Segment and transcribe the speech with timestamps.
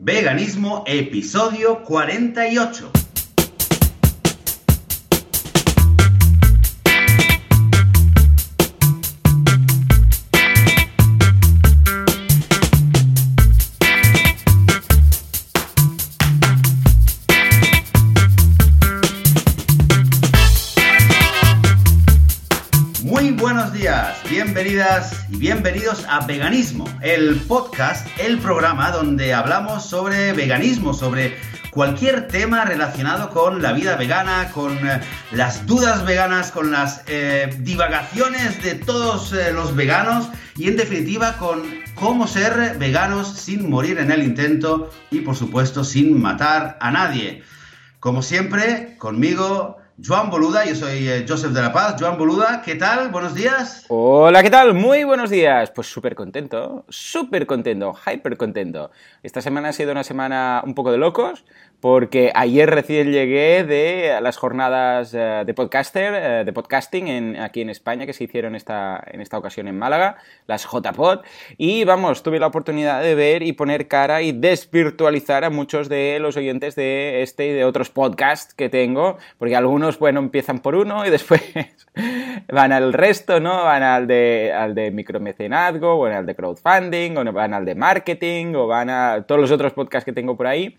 [0.00, 2.97] Veganismo, episodio 48.
[25.60, 31.36] Bienvenidos a Veganismo, el podcast, el programa donde hablamos sobre veganismo, sobre
[31.72, 35.00] cualquier tema relacionado con la vida vegana, con eh,
[35.32, 41.36] las dudas veganas, con las eh, divagaciones de todos eh, los veganos y en definitiva
[41.38, 41.64] con
[41.96, 47.42] cómo ser veganos sin morir en el intento y por supuesto sin matar a nadie.
[47.98, 51.96] Como siempre, conmigo Joan Boluda, yo soy eh, Joseph de la Paz.
[51.98, 53.10] Joan Boluda, ¿qué tal?
[53.10, 53.84] Buenos días.
[53.88, 54.72] Hola, ¿qué tal?
[54.72, 55.72] Muy buenos días.
[55.72, 58.92] Pues súper contento, súper contento, hyper contento.
[59.24, 61.44] Esta semana ha sido una semana un poco de locos,
[61.80, 67.70] porque ayer recién llegué de las jornadas eh, de podcaster, eh, de podcasting aquí en
[67.70, 70.16] España que se hicieron esta, en esta ocasión en Málaga,
[70.46, 71.20] las JPod,
[71.56, 76.18] y vamos, tuve la oportunidad de ver y poner cara y desvirtualizar a muchos de
[76.20, 80.74] los oyentes de este y de otros podcasts que tengo, porque algunos, bueno, empiezan por
[80.74, 81.42] uno y después
[82.52, 83.64] van al resto, ¿no?
[83.64, 88.54] Van al de, al de micromecenazgo, o al de crowdfunding, o van al de marketing,
[88.54, 90.76] o van a todos los otros podcasts que tengo por ahí.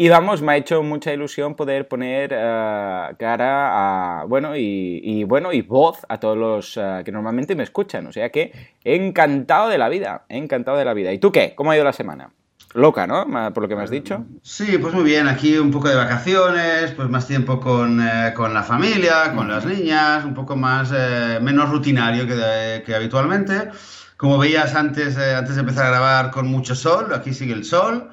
[0.00, 5.24] Y vamos, me ha hecho mucha ilusión poder poner uh, cara a, bueno, y, y,
[5.24, 8.06] bueno, y voz a todos los uh, que normalmente me escuchan.
[8.06, 8.52] O sea que
[8.84, 11.12] encantado de la vida, encantado de la vida.
[11.12, 11.52] ¿Y tú qué?
[11.56, 12.30] ¿Cómo ha ido la semana?
[12.74, 13.26] Loca, ¿no?
[13.52, 14.24] Por lo que me has dicho.
[14.40, 15.26] Sí, pues muy bien.
[15.26, 19.66] Aquí un poco de vacaciones, pues más tiempo con, eh, con la familia, con las
[19.66, 23.70] niñas, un poco más, eh, menos rutinario que, de, que, habitualmente.
[24.16, 27.12] Como veías antes, eh, antes de empezar a grabar, con mucho sol.
[27.12, 28.10] Aquí sigue el sol.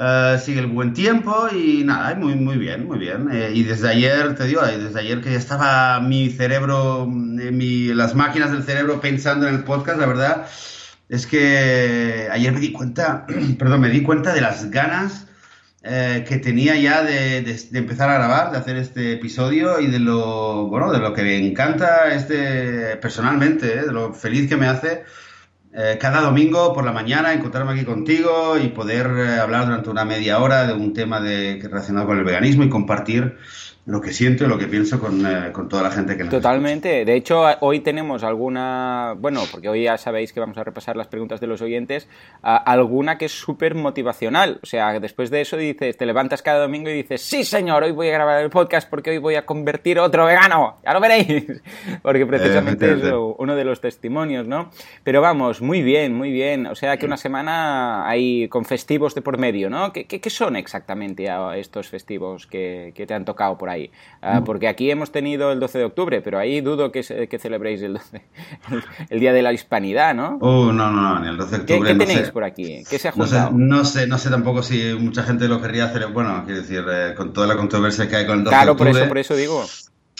[0.00, 3.28] Uh, sigue el buen tiempo y nada, muy, muy bien, muy bien.
[3.30, 8.14] Eh, y desde ayer, te digo, desde ayer que ya estaba mi cerebro, mi, las
[8.14, 10.46] máquinas del cerebro pensando en el podcast, la verdad
[11.10, 13.26] es que ayer me di cuenta,
[13.58, 15.26] perdón, me di cuenta de las ganas
[15.82, 19.88] eh, que tenía ya de, de, de, empezar a grabar, de hacer este episodio y
[19.88, 24.56] de lo, bueno, de lo que me encanta este personalmente, eh, de lo feliz que
[24.56, 25.04] me hace
[25.72, 30.04] eh, cada domingo por la mañana encontrarme aquí contigo y poder eh, hablar durante una
[30.04, 33.38] media hora de un tema de, relacionado con el veganismo y compartir
[33.90, 36.30] lo que siento y lo que pienso con, eh, con toda la gente que nos
[36.30, 37.00] Totalmente.
[37.00, 37.10] Escucha.
[37.10, 41.08] De hecho, hoy tenemos alguna, bueno, porque hoy ya sabéis que vamos a repasar las
[41.08, 42.08] preguntas de los oyentes,
[42.40, 44.60] alguna que es súper motivacional.
[44.62, 47.90] O sea, después de eso dices, te levantas cada domingo y dices, sí señor, hoy
[47.90, 50.78] voy a grabar el podcast porque hoy voy a convertir otro vegano.
[50.84, 51.60] Ya lo veréis.
[52.02, 54.70] porque precisamente eh, es uno de los testimonios, ¿no?
[55.02, 56.66] Pero vamos, muy bien, muy bien.
[56.66, 59.92] O sea, que una semana hay con festivos de por medio, ¿no?
[59.92, 63.79] ¿Qué, qué, qué son exactamente estos festivos que, que te han tocado por ahí?
[64.22, 67.80] Uh, porque aquí hemos tenido el 12 de octubre, pero ahí dudo que, que celebréis
[67.82, 68.22] el, 12,
[68.70, 70.36] el, el, Día de la Hispanidad, ¿no?
[70.42, 71.80] Oh, no, no, no, ni el 12 de octubre.
[71.80, 72.32] ¿Qué, qué no tenéis sé.
[72.32, 72.84] por aquí?
[72.88, 73.52] ¿Qué se ha No sé, juntado?
[73.52, 76.06] no sé, no sé tampoco si mucha gente lo querría hacer.
[76.08, 78.70] Bueno, quiero decir, eh, con toda la controversia que hay con el 12 claro, de
[78.72, 78.90] octubre.
[78.92, 79.64] por eso, por eso digo.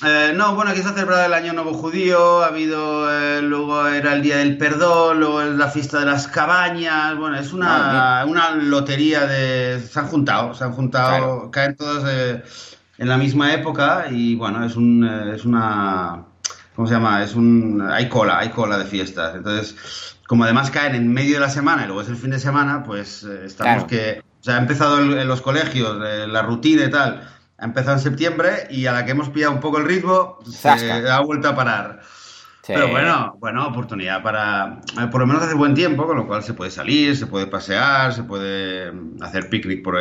[0.02, 3.86] Eh, no, bueno, aquí se ha celebrado el Año Nuevo Judío, ha habido, eh, luego
[3.86, 8.24] era el Día del Perdón, luego la fiesta de las cabañas, bueno, es una, Ah,
[8.24, 9.78] una lotería de...
[9.78, 11.50] Se han juntado, se han juntado, Claro.
[11.50, 12.42] caen todos eh,
[13.00, 16.22] en la misma época y bueno, es, un, eh, es una...
[16.76, 17.22] ¿Cómo se llama?
[17.24, 17.82] Es un...
[17.90, 19.34] Hay cola, hay cola de fiestas.
[19.34, 22.38] Entonces, como además caen en medio de la semana y luego es el fin de
[22.38, 23.86] semana, pues eh, estamos Claro.
[23.86, 24.22] que...
[24.40, 27.26] O sea, ha empezado en los colegios, eh, la rutina y tal,
[27.58, 30.52] ha empezado en septiembre y a la que hemos pillado un poco el ritmo, se
[30.52, 31.16] Zasca.
[31.16, 32.00] ha vuelto a parar.
[32.62, 32.72] Sí.
[32.74, 36.52] Pero bueno, bueno, oportunidad para, por lo menos hace buen tiempo, con lo cual se
[36.54, 39.98] puede salir, se puede pasear, se puede mm, hacer picnic por,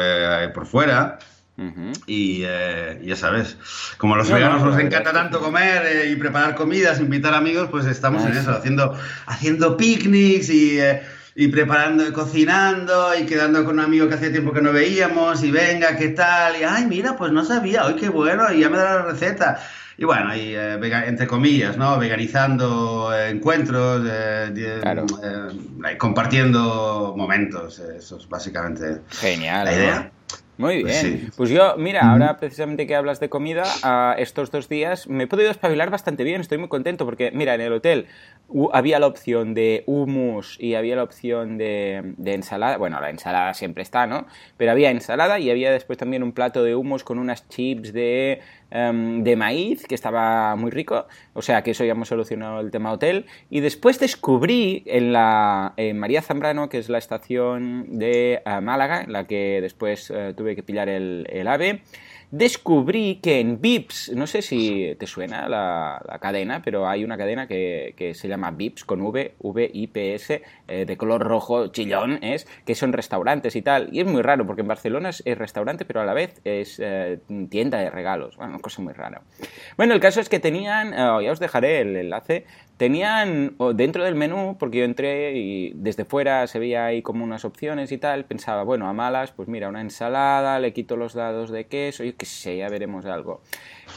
[0.54, 1.18] por fuera.
[1.60, 1.92] Ujú.
[2.08, 3.58] Y eh, ya sabes,
[3.98, 7.00] como a los No, veganos no, nos la encanta tanto comer eh, y preparar comidas,
[7.02, 8.40] invitar amigos, pues estamos Ah, en sí.
[8.40, 8.98] eso, haciendo,
[9.28, 11.02] haciendo picnics y, eh,
[11.36, 15.52] y preparando, cocinando y quedando con un amigo que hacía tiempo que no veíamos y
[15.52, 16.54] venga, ¿qué tal?
[16.60, 19.60] Y ay, mira, pues no sabía, hoy qué bueno, y ya me da la receta.
[19.98, 22.00] Y bueno, y, eh, entre comillas, ¿no?
[22.00, 25.06] Veganizando eh, encuentros, eh, Claro.
[25.98, 29.66] compartiendo momentos, eso es básicamente Genial.
[29.66, 29.78] la ¿no?
[29.78, 30.12] idea.
[30.60, 31.32] Muy pues bien.
[31.38, 33.64] Pues, yo, mira, ahora precisamente que hablas de comida,
[34.18, 37.62] estos dos días me he podido espabilar bastante bien, estoy muy contento porque, mira, en
[37.62, 38.08] el hotel
[38.74, 42.78] había la opción de hummus y había la opción de, ensalada.
[42.78, 44.26] Bueno, la ensalada siempre está, ¿no?
[44.58, 48.42] Pero había ensalada y había después también un plato de hummus con unas chips de,
[48.72, 51.08] em, de maíz que estaba muy rico.
[51.34, 53.28] O sea que eso ya hemos solucionado el tema hotel.
[53.50, 59.04] Y después descubrí en la en María Zambrano, que es la estación de eh, Málaga,
[59.04, 61.82] en la que después eh, tuve que pillar el, el AVE
[62.32, 67.48] descubrí que en Vips, no sé si te suena la, cadena, pero hay una cadena
[67.48, 72.94] que, se llama Vips con V, V-I-P-S, eh, de color rojo, chillón, es, que son
[72.94, 73.90] restaurantes y tal.
[73.92, 77.20] Y es muy raro, porque en Barcelona es, restaurante, pero a la vez es eh,
[77.50, 78.38] tienda de regalos.
[78.38, 79.22] Bueno, cosa muy rara.
[79.78, 82.46] Bueno, el caso es que tenían, oh, ya os dejaré el enlace,
[82.78, 87.44] tenían dentro del menú, porque yo entré y desde fuera se veía ahí como unas
[87.44, 91.52] opciones y tal, pensaba, bueno, a malas, pues mira, una ensalada, le quito los dados
[91.52, 93.42] de queso, y que sé, ya veremos algo.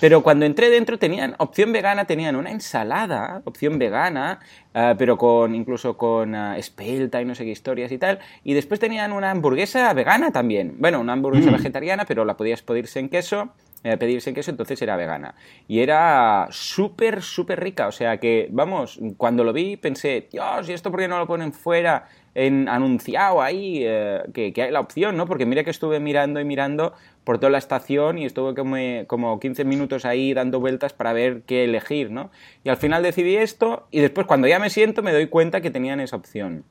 [0.01, 4.41] Pero cuando entré dentro tenían opción vegana, tenían una ensalada, opción vegana,
[4.73, 8.19] eh, pero con incluso con uh, espelta y no sé qué historias y tal.
[8.43, 10.77] Y después tenían una hamburguesa vegana también.
[10.79, 11.55] Bueno, una hamburguesa mm.
[11.55, 13.53] vegetariana, pero la podías pedirse en queso
[13.85, 15.35] eh, pedirse queso, entonces era vegana.
[15.67, 17.89] Y era súper, súper rica.
[17.89, 21.27] O sea que, vamos, cuando lo vi pensé, Dios, ¿y esto por qué no lo
[21.27, 22.07] ponen fuera?
[22.35, 25.27] En, anunciado ahí eh, que, hay la opción, ¿no?
[25.27, 26.95] Porque mira que estuve mirando y mirando
[27.25, 28.77] por toda la estación y estuve como,
[29.07, 32.31] como 15 minutos ahí dando vueltas para ver qué elegir, ¿no?
[32.65, 35.71] Y al final decidí esto y después cuando ya me siento me doy cuenta que
[35.71, 36.65] tenían esa opción.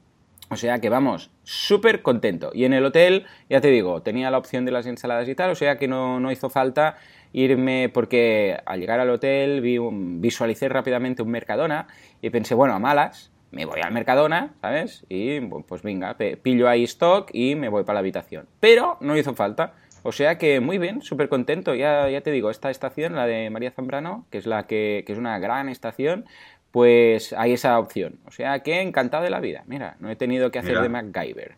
[0.52, 2.52] O sea que vamos, súper contento.
[2.54, 5.50] Y en el hotel, ya te digo, tenía la opción de las ensaladas y tal,
[5.50, 6.98] o sea que no, no hizo falta
[7.32, 9.78] irme porque al llegar al hotel vi
[10.20, 11.88] visualicé rápidamente un Mercadona
[12.22, 15.06] y pensé, bueno, a malas, me voy al Mercadona, ¿sabes?
[15.10, 18.48] Y pues venga, pillo ahí stock y me voy para la habitación.
[18.60, 19.74] Pero no hizo falta.
[20.04, 21.76] O sea que muy bien, súper contento.
[21.76, 25.14] Ya, ya te digo, esta estación, la de María Zambrano, que es la que, que
[25.14, 26.26] es una gran estación,
[26.72, 28.16] pues hay esa opción.
[28.26, 29.64] O sea que encantado de la vida.
[29.68, 31.56] Mira, no he tenido que hacer de MacGyver.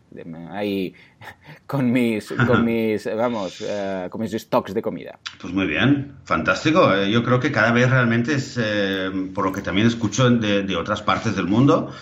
[0.51, 0.94] ahí
[1.68, 5.19] con mis, con mis vamos, eh, con mis stocks de comida.
[5.39, 6.94] Pues muy bien, fantástico.
[6.94, 10.75] Eh, yo creo que cada vez realmente es, eh, por lo que también escucho de,
[10.75, 11.94] otras partes del mundo,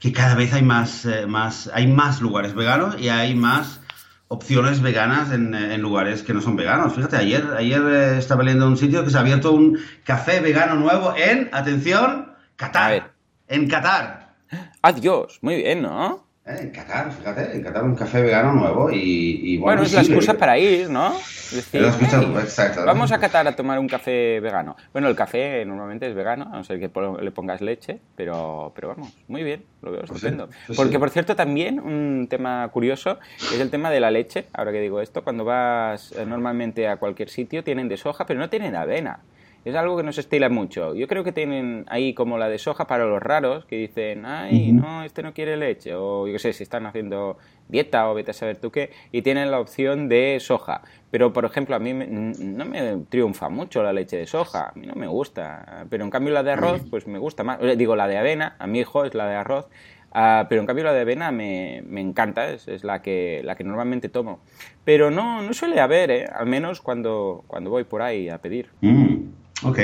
[0.00, 3.80] que cada vez hay más, más, hay más lugares veganos y hay más
[4.28, 6.94] opciones veganas en, en, lugares que no son veganos.
[6.94, 7.82] Fíjate, ayer, ayer
[8.18, 12.25] estaba leyendo un sitio que se ha abierto un café vegano nuevo en, atención,
[12.56, 13.12] Qatar.
[13.48, 14.34] En Qatar.
[14.80, 16.24] Adiós, muy bien, ¿no?
[16.46, 19.82] Eh, en Qatar, fíjate, en Qatar un café vegano nuevo y, bueno.
[19.82, 21.14] es la excusa para ir, ¿no?
[21.52, 22.86] exacto.
[22.86, 24.74] Vamos a Qatar a tomar un café vegano.
[24.90, 28.88] Bueno, el café normalmente es vegano, a no ser que le pongas leche, pero, pero
[28.88, 30.48] vamos, muy bien, lo veo pues estupendo.
[30.74, 34.46] Porque, por cierto, también un tema curioso es el tema de la leche.
[34.54, 38.40] Ahora que digo esto, cuando vas eh, normalmente a cualquier sitio tienen de soja, pero
[38.40, 39.20] no tienen avena
[39.66, 40.94] es algo que no se estila mucho.
[40.94, 44.70] Yo creo que tienen ahí como la de soja para los raros, que dicen, ay,
[44.70, 47.36] no, este no quiere leche, o yo qué sé, si están haciendo
[47.66, 50.82] dieta o vete a saber tú qué, y tienen la opción de soja.
[51.10, 54.86] Pero, por ejemplo, a mí no me triunfa mucho la leche de soja, a mí
[54.86, 57.58] no me gusta, pero en cambio la de arroz, pues me gusta más.
[57.76, 59.66] Digo, la de avena, a mi hijo es la de arroz,
[60.12, 63.64] ah, pero en cambio la de avena me, me encanta, es, la, que, la que
[63.64, 64.38] normalmente tomo.
[64.84, 66.26] Pero no, no suele haber, ¿eh?
[66.32, 68.68] al menos cuando, cuando voy por ahí a pedir.
[68.80, 69.45] Mm.
[69.62, 69.78] Ok.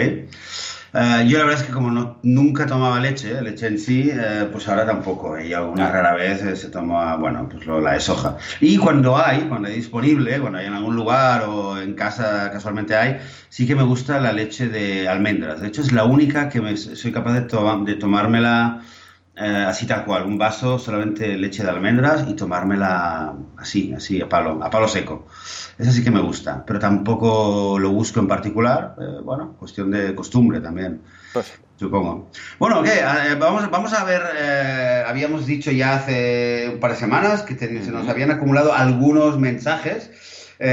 [0.94, 4.46] Eh, yo la verdad es que como no, nunca tomaba leche, leche en sí, eh,
[4.52, 5.40] pues ahora tampoco.
[5.40, 8.36] Y alguna rara vez eh, se toma, bueno, pues lo, la de soja.
[8.60, 12.94] Y cuando hay, cuando hay disponible, cuando hay en algún lugar o en casa casualmente
[12.94, 15.62] hay, sí que me gusta la leche de almendras.
[15.62, 18.82] De hecho, es la única que me, soy capaz de, de tomármela
[19.34, 24.62] así tal cual, un vaso solamente leche de almendras y tomármela así, así, a palo,
[24.62, 25.26] a palo seco.
[25.78, 28.94] Esa sí que me gusta, pero tampoco lo busco en particular.
[29.00, 31.00] Eh, bueno, cuestión de costumbre también,
[31.32, 31.52] pues.
[31.76, 32.30] supongo.
[32.58, 33.00] Bueno, ¿qué?
[33.00, 37.56] Eh, vamos, vamos a ver, eh, habíamos dicho ya hace un par de semanas que
[37.56, 40.10] se nos habían acumulado algunos mensajes.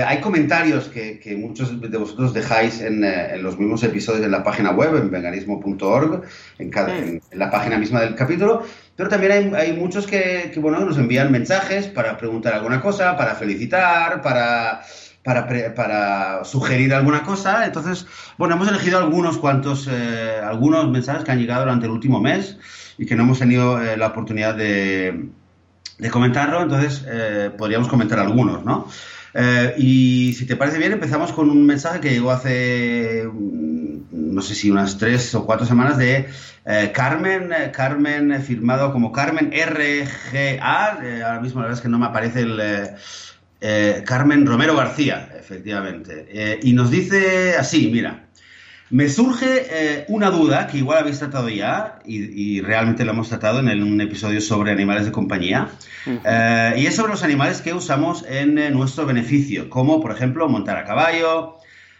[0.06, 4.44] Hay comentarios que, que, muchos de vosotros dejáis en, en, los mismos episodios en la
[4.44, 6.22] página web, en veganismo.org,
[6.60, 8.64] en, en, la página misma del capítulo,
[8.96, 13.16] pero también hay, hay muchos que, que, bueno, nos envían mensajes para preguntar alguna cosa,
[13.16, 14.82] para felicitar, para,
[15.24, 17.66] para, para sugerir alguna cosa.
[17.66, 18.06] Entonces,
[18.38, 22.58] bueno, hemos elegido algunos cuantos, eh, algunos mensajes que han llegado durante el último mes
[22.98, 25.30] y que no hemos tenido eh, la oportunidad de,
[25.98, 26.62] de comentarlo.
[26.62, 28.88] Entonces, eh, podríamos comentar algunos, ¿no?
[29.78, 33.28] Y si te parece bien, empezamos con un mensaje que llegó hace
[34.12, 36.30] no sé si unas tres o cuatro semanas de
[36.66, 41.90] eh, Carmen, eh, Carmen firmado como Carmen RGA, eh, ahora mismo la verdad es que
[41.90, 42.62] no me aparece el,
[43.62, 46.28] Eh, Carmen Romero García, efectivamente.
[46.30, 48.29] Eh, y nos dice así, mira,
[48.90, 53.60] me surge eh, una duda que igual habéis tratado ya y, realmente lo hemos tratado
[53.60, 55.70] en un episodio sobre animales de compañía
[56.06, 60.48] eh, y es sobre los animales que usamos en eh, nuestro beneficio, como por ejemplo
[60.50, 61.58] montar a caballo,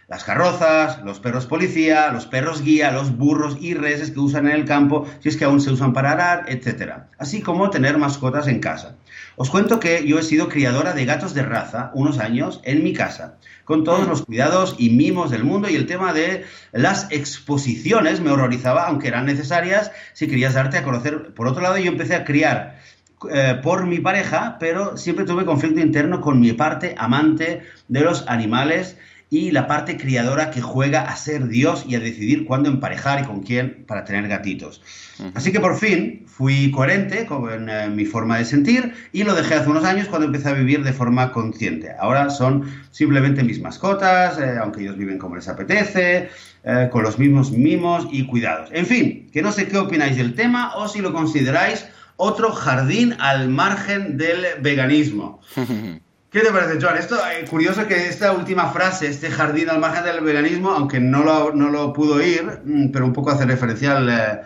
[0.08, 4.56] las carrozas, los perros policía, los perros guía, los burros y reses que usan en
[4.56, 7.04] el campo, si es que aún se usan para arar, etc.
[7.18, 8.96] Así como tener mascotas en casa.
[9.42, 12.92] Os cuento que yo he sido criadora de gatos de raza unos años en mi
[12.92, 18.20] casa con todos los cuidados y mimos del mundo y el tema de las exposiciones
[18.20, 21.32] me horrorizaba, aunque eran necesarias si querías darte a conocer.
[21.32, 22.80] Por otro lado, yo empecé a criar
[23.32, 28.28] eh, por mi pareja, pero siempre tuve conflicto interno con mi parte amante de los
[28.28, 28.98] animales
[29.30, 33.26] y la parte criadora que juega a ser Dios y a decidir cuándo emparejar y
[33.26, 34.82] con quién para tener gatitos.
[35.34, 39.54] Así que por fin fui coherente con eh, mi forma de sentir y lo dejé
[39.54, 41.92] hace unos años cuando empecé a vivir de forma consciente.
[42.00, 46.30] Ahora son simplemente mis mascotas, eh, aunque ellos viven como les apetece,
[46.64, 48.70] eh, con los mismos mimos y cuidados.
[48.72, 53.14] En fin, que no sé qué opináis del tema o si lo consideráis otro jardín
[53.20, 55.40] al margen del veganismo.
[56.30, 56.96] ¿Qué te parece, Joan?
[56.96, 61.00] Esto es eh, curioso que esta última frase, este jardín al margen del veganismo, aunque
[61.00, 64.40] no lo, no lo pudo oír, mm, pero un poco hace referencia al, eh,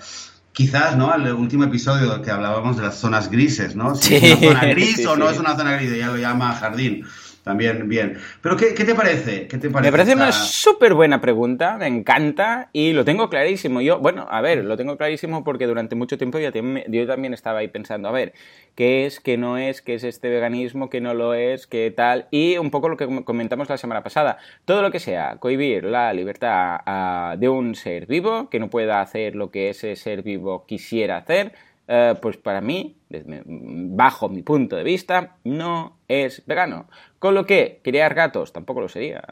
[0.50, 1.10] quizás, ¿no?
[1.10, 3.94] Al último episodio que hablábamos de las zonas grises, ¿no?
[3.96, 7.04] Si es una zona gris o no es una zona gris, ya lo llama jardín.
[7.44, 8.16] También, bien.
[8.40, 9.46] Pero, ¿qué, te parece?
[9.46, 9.90] ¿Qué te parece?
[9.90, 13.82] Me parece una súper buena pregunta, me encanta y lo tengo clarísimo.
[13.82, 16.50] Yo, bueno, a ver, lo tengo clarísimo porque durante mucho tiempo yo,
[16.88, 18.32] yo también estaba ahí pensando, a ver,
[18.74, 22.28] ¿qué es, qué no es, qué es este veganismo, qué no lo es, qué tal?
[22.30, 24.38] Y un poco lo que comentamos la semana pasada.
[24.64, 29.36] Todo lo que sea cohibir la libertad de un ser vivo, que no pueda hacer
[29.36, 31.52] lo que ese ser vivo quisiera hacer,
[31.86, 36.88] eh, pues para mí, bajo mi punto de vista, no es vegano.
[37.24, 39.22] Con lo que criar gatos tampoco lo sería.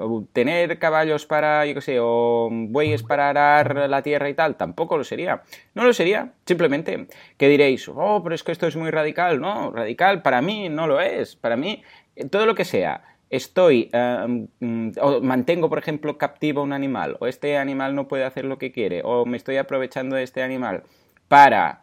[0.00, 4.54] Uh, tener caballos para, yo qué sé, o bueyes para arar la tierra y tal,
[4.54, 5.42] tampoco lo sería.
[5.74, 6.34] No lo sería.
[6.46, 9.40] Simplemente que diréis, oh, pero es que esto es muy radical.
[9.40, 11.34] No, radical para mí no lo es.
[11.34, 11.82] Para mí,
[12.30, 17.26] todo lo que sea estoy eh, mm, o mantengo, por ejemplo, captivo un animal, o
[17.26, 20.84] este animal no puede hacer lo que quiere, o me estoy aprovechando de este animal
[21.26, 21.82] para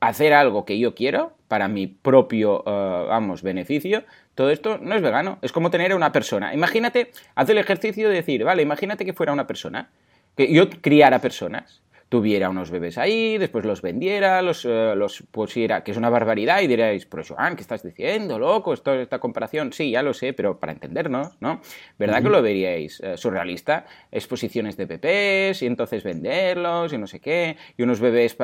[0.00, 4.04] hacer algo que yo quiero para mi propio, eh, vamos, beneficio,
[4.36, 5.38] todo esto no es vegano.
[5.42, 6.54] Es como tener a una persona.
[6.54, 9.88] Imagínate, haz el ejercicio de decir, vale, imagínate que fuera una persona,
[10.36, 15.82] que yo criara personas tuviera unos bebés ahí, después los vendiera, los, eh, los pusiera,
[15.82, 18.72] que es una barbaridad, y diréis, pero Joan, ¿qué estás diciendo, loco?
[18.72, 21.60] Esto, esta comparación, sí, ya lo sé, pero para entendernos, ¿no?
[21.98, 23.86] ¿Verdad que lo veríais eh, surrealista?
[24.12, 28.36] Exposiciones de bebés, y entonces venderlos, y no sé qué, y unos bebés,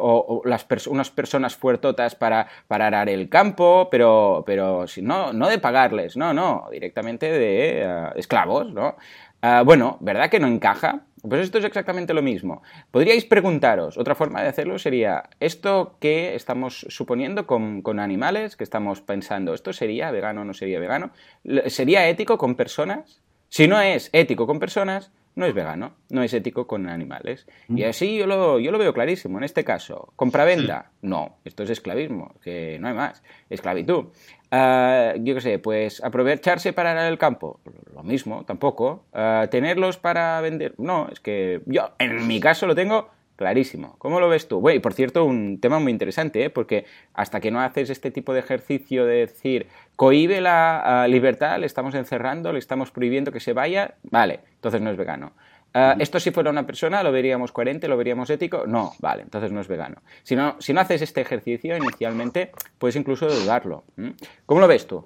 [0.00, 5.48] o, las unas personas fuertotas para, para arar el campo, pero, pero si no, no
[5.48, 8.96] de pagarles, no, no, directamente de eh, esclavos, ¿no?
[9.46, 11.04] Ah, bueno, ¿verdad que no encaja?
[11.20, 12.62] Pues esto es exactamente lo mismo.
[12.90, 18.64] Podríais preguntaros, otra forma de hacerlo sería, ¿esto que estamos suponiendo con, con animales, que
[18.64, 21.10] estamos pensando, ¿esto sería vegano o no sería vegano?
[21.66, 23.20] ¿Sería ético con personas?
[23.50, 27.46] Si no es ético con personas, no es vegano, no es ético con animales.
[27.68, 27.88] Y mm.
[27.88, 29.38] así yo lo, yo lo veo clarísimo.
[29.38, 30.90] En este caso, ¿compra-venta?
[31.02, 33.22] No, esto es esclavismo, que no hay más.
[33.50, 34.06] Esclavitud.
[34.52, 37.60] Uh, yo qué sé, pues aprovecharse para el campo,
[37.92, 39.04] lo mismo, tampoco.
[39.12, 43.96] Uh, tenerlos para vender, no, es que yo en mi caso lo tengo Clarísimo.
[43.98, 44.60] ¿Cómo lo ves tú?
[44.60, 46.50] Bueno, y por cierto, un tema muy interesante, ¿eh?
[46.50, 51.66] porque hasta que no haces este tipo de ejercicio de decir, cohibe la libertad, le
[51.66, 55.32] estamos encerrando, le estamos prohibiendo que se vaya, vale, entonces no es vegano.
[55.76, 58.64] Ah, ¿Esto si fuera una persona lo veríamos coherente, lo veríamos ético?
[58.64, 59.96] No, vale, entonces no es vegano.
[60.22, 63.82] Si no, si no haces este ejercicio inicialmente, puedes incluso dudarlo.
[64.46, 65.04] ¿Cómo lo ves tú?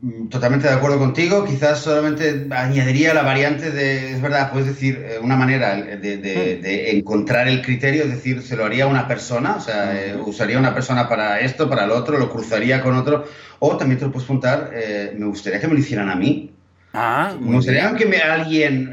[0.00, 1.44] Mm, totalmente de acuerdo contigo.
[1.44, 6.00] Quizás solamente añadiría la variante de, es verdad, puedes decir eh, una manera hmm.
[6.00, 10.56] de, encontrar el criterio, es decir, se lo haría una persona, o sea, eh, usaría
[10.58, 13.24] una persona para esto, para lo otro, lo cruzaría con otro,
[13.58, 16.52] o también te lo puedes preguntar, eh, me gustaría que me lo hicieran a mí.
[16.94, 18.92] Ah, me gustaría que me, alguien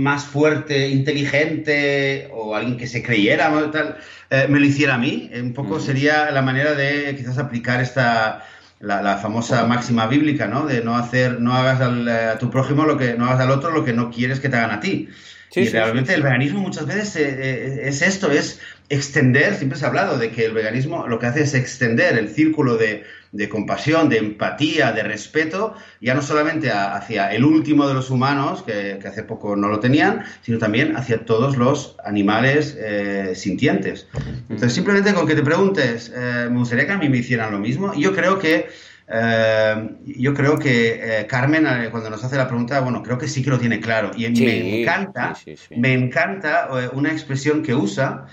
[0.00, 3.98] más fuerte, inteligente, o alguien que se creyera, tal,
[4.48, 5.30] me lo hiciera a mí.
[5.38, 8.42] Un poco sería la manera de quizás aplicar esta
[8.80, 10.66] la, famosa máxima bíblica, ¿no?
[10.66, 13.50] De no hacer, no hagas al, eh, a tu prójimo lo que, no hagas al
[13.50, 15.08] otro lo que no quieres que te hagan a ti.
[15.54, 19.88] y realmente el veganismo muchas veces eh, eh, es esto, es extender, siempre se ha
[19.88, 23.04] hablado de que el veganismo lo que hace es extender el círculo de,
[23.36, 28.62] de compasión, de empatía, de respeto, ya no solamente hacia el último de los humanos,
[28.62, 34.08] que, hace poco no lo tenían, sino también hacia todos los animales eh, sintientes.
[34.48, 37.58] Entonces, simplemente con que te preguntes, eh, me gustaría que a mí me hicieran lo
[37.58, 38.68] mismo, yo creo que
[39.08, 43.28] Eh, yo creo que eh, Carmen, eh, cuando nos hace la pregunta, bueno, creo que
[43.28, 44.10] sí que lo tiene claro.
[44.16, 45.36] Y me encanta,
[45.76, 48.26] me encanta una expresión que usa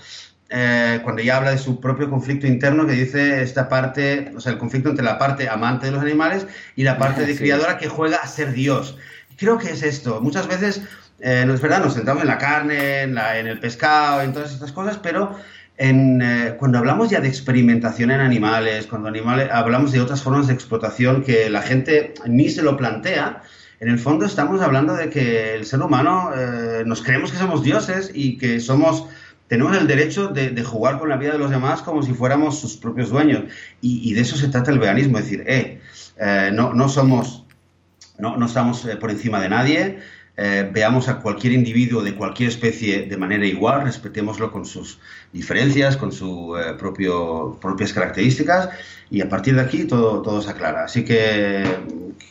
[0.48, 4.58] cuando ya habla de su propio conflicto interno, que dice esta parte, o sea, el
[4.58, 6.46] conflicto entre la parte amante de los animales
[6.76, 8.96] y la parte de criadora que juega a ser Dios.
[9.36, 10.20] Creo que es esto.
[10.20, 10.82] Muchas veces,
[11.18, 14.70] no es verdad, nos centramos en la carne, en, en el pescado, en todas estas
[14.70, 15.36] cosas, pero
[15.76, 20.54] eh, cuando hablamos ya de experimentación en animales, cuando animales, hablamos de otras formas de
[20.54, 23.42] explotación que la gente ni se lo plantea,
[23.80, 27.64] en el fondo estamos hablando de que el ser humano eh, nos creemos que somos
[27.64, 29.08] dioses y que somos
[29.48, 32.76] tenemos el derecho de, jugar con la vida de los demás como si fuéramos sus
[32.76, 33.44] propios dueños.
[33.80, 35.80] Y, de eso se trata el veganismo, es decir, eh,
[36.52, 37.44] no, no somos,
[38.18, 39.98] no, no estamos por encima de nadie,
[40.36, 44.98] eh, veamos a cualquier individuo de cualquier especie de manera igual, respetémoslo con sus
[45.32, 48.70] diferencias, con sus eh, propias características
[49.10, 50.84] y a partir de aquí todo, todo se aclara.
[50.84, 51.62] Así que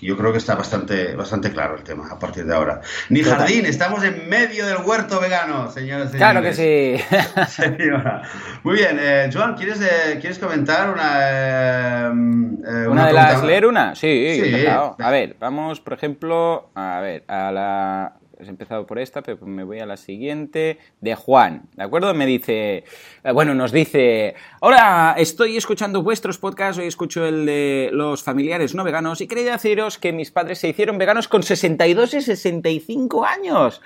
[0.02, 2.82] yo creo que está bastante, bastante claro el tema a partir de ahora.
[3.08, 6.12] Ni jardín, estamos en medio del huerto vegano, señores.
[6.12, 7.02] Claro que sí.
[8.64, 9.80] Muy bien, eh, Joan, ¿quieres,
[10.20, 12.12] ¿quieres comentar una...
[12.12, 13.44] una, de las...
[13.44, 13.96] ¿Leer una?
[13.96, 14.66] Sí, sí.
[14.68, 18.10] A ver, vamos, por ejemplo, a ver, a la uh,
[18.40, 22.14] He empezado por esta, pero me voy a la siguiente, de Juan, ¿de acuerdo?
[22.14, 22.84] Me dice,
[23.24, 28.74] eh, bueno, nos dice, hola, estoy escuchando vuestros podcasts, hoy escucho el de los familiares
[28.74, 33.26] no veganos y quería deciros que mis padres se hicieron veganos con 62 y 65
[33.26, 33.82] años.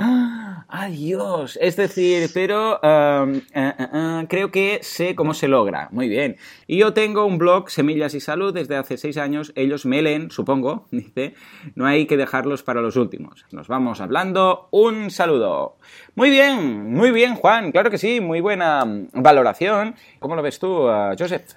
[0.70, 1.58] Adiós.
[1.62, 5.90] Es decir, pero um, eh, eh, creo que sé cómo se logra.
[5.92, 6.38] Muy bien.
[6.68, 9.54] Y yo tengo un blog, Semillas y Salud, desde hace seis años.
[9.56, 11.36] Ellos me leen, supongo, dice,
[11.76, 13.46] no hay que dejarlos para los últimos.
[13.52, 14.37] Nos vamos hablando
[14.72, 15.78] un saludo.
[16.16, 17.72] Muy bien, muy bien, Juan.
[17.72, 19.96] Claro que sí, muy buena mm, valoración.
[20.20, 21.54] ¿Cómo lo ves tú, uh, Joseph?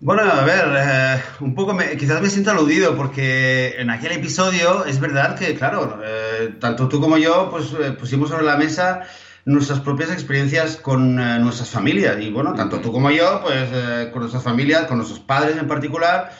[0.00, 5.00] Bueno, a ver, eh, un poco quizás me siento aludido porque en aquel episodio es
[5.00, 9.02] verdad que, claro, eh, tanto tú como yo pues eh, pusimos sobre la mesa
[9.46, 14.42] nuestras propias experiencias con nuestras familias y bueno, tanto tú como yo pues con nuestras
[14.42, 16.32] familias, con nuestros padres en particular,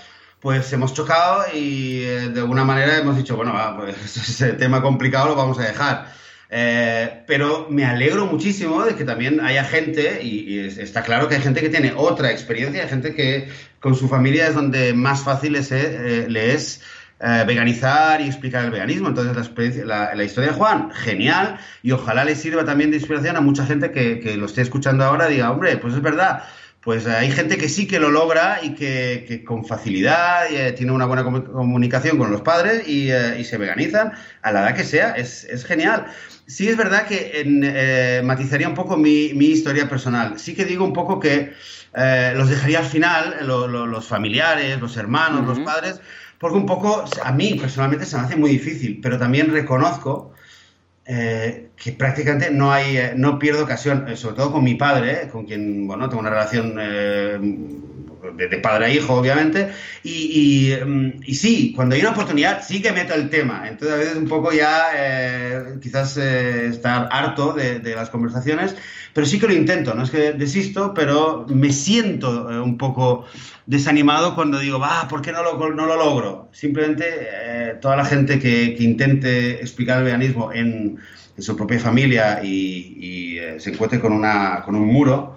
[0.45, 5.29] pues hemos chocado y eh, de alguna manera hemos dicho, bueno, pues ese tema complicado
[5.29, 6.13] lo vamos a dejar.
[6.51, 11.41] Eh, pero me alegro muchísimo de que también haya gente, y, está claro que hay
[11.41, 13.49] gente que tiene otra experiencia, hay gente que
[13.81, 16.83] con su familia es donde más fácil es, eh, le es
[17.47, 19.09] veganizar y explicar el veganismo.
[19.09, 23.41] Entonces, la, la, historia de Juan, genial, y ojalá le sirva también de inspiración a
[23.41, 26.45] mucha gente que, que lo esté escuchando ahora y diga, hombre, pues es verdad
[26.85, 31.07] pues hay gente que sí que lo logra y que, con facilidad eh, tiene una
[31.07, 35.13] buena comunicación con los padres eh, y, se veganizan a la edad que sea.
[35.13, 36.07] Es, genial.
[36.47, 40.39] Sí es verdad que eh, matizaría un poco mi, historia personal.
[40.39, 41.55] Sí que digo un poco que
[42.35, 46.01] los dejaría al final, los familiares, los hermanos, los padres,
[46.39, 50.34] porque un poco a mí personalmente se me hace muy difícil, pero también reconozco
[51.07, 55.29] eh, que prácticamente no hay, eh, no pierdo ocasión, eh, sobre todo con mi padre,
[55.31, 56.79] con quien, bueno, tengo una relación
[58.33, 59.71] de, padre a hijo, obviamente,
[60.03, 63.69] y, mm, y, sí, cuando hay una oportunidad, sí que meto el tema.
[63.69, 68.77] Entonces, a veces un poco ya, quizás estar harto de, las conversaciones,
[69.13, 73.27] pero sí que lo intento, no es que desisto, pero me siento un poco
[73.67, 76.49] desanimado cuando digo, va, ¿por qué no lo, no lo logro?
[76.53, 80.99] Simplemente eh, toda la gente que, intente explicar el veganismo en,
[81.37, 85.37] su propia familia y, eh, se encuentre con, una, con un muro,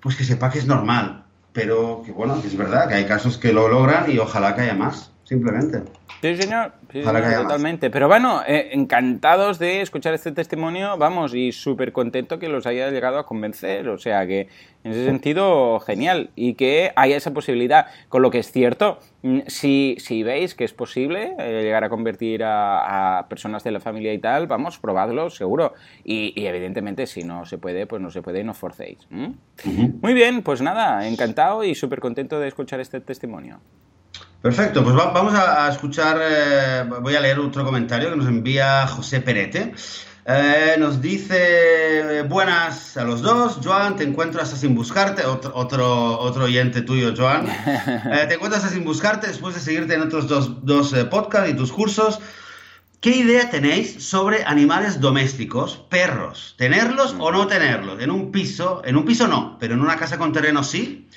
[0.00, 1.25] pues que sepa que es normal,
[1.56, 4.60] pero que bueno, que es verdad, que hay casos que lo logran y ojalá que
[4.60, 5.82] haya más, simplemente.
[6.22, 7.90] Sí, señor, totalmente.
[7.90, 12.90] Pero bueno, eh, encantados de escuchar este testimonio, vamos, y súper contento que los haya
[12.90, 13.88] llegado a convencer.
[13.88, 14.48] O sea que,
[14.84, 16.30] en ese sentido, genial.
[16.36, 17.86] Y que haya esa posibilidad.
[18.08, 21.90] Con lo que es cierto, mm, si, si veis que es posible eh, llegar a
[21.90, 25.74] convertir a, personas de la familia y tal, vamos, probadlo, seguro.
[26.04, 29.06] Y, evidentemente, si no se puede, pues no se puede y no forcéis.
[29.10, 33.60] Muy bien, pues nada, encantado y súper contento de escuchar este testimonio.
[34.42, 39.20] Perfecto, pues vamos a, escuchar, eh, voy a leer otro comentario que nos envía José
[39.20, 39.74] Perete.
[40.24, 46.82] Eh, nos dice, buenas a los dos, Joan, te encuentras sin buscarte, otro, otro, oyente
[46.82, 47.46] tuyo, Joan,
[47.76, 51.72] eh, te encuentras sin buscarte después de seguirte en otros dos, dos podcasts y tus
[51.72, 52.20] cursos.
[53.00, 56.54] ¿Qué idea tenéis sobre animales domésticos, perros?
[56.58, 58.02] ¿Tenerlos o no tenerlos?
[58.02, 61.08] En un piso, en un piso no, pero en una casa con terreno sí.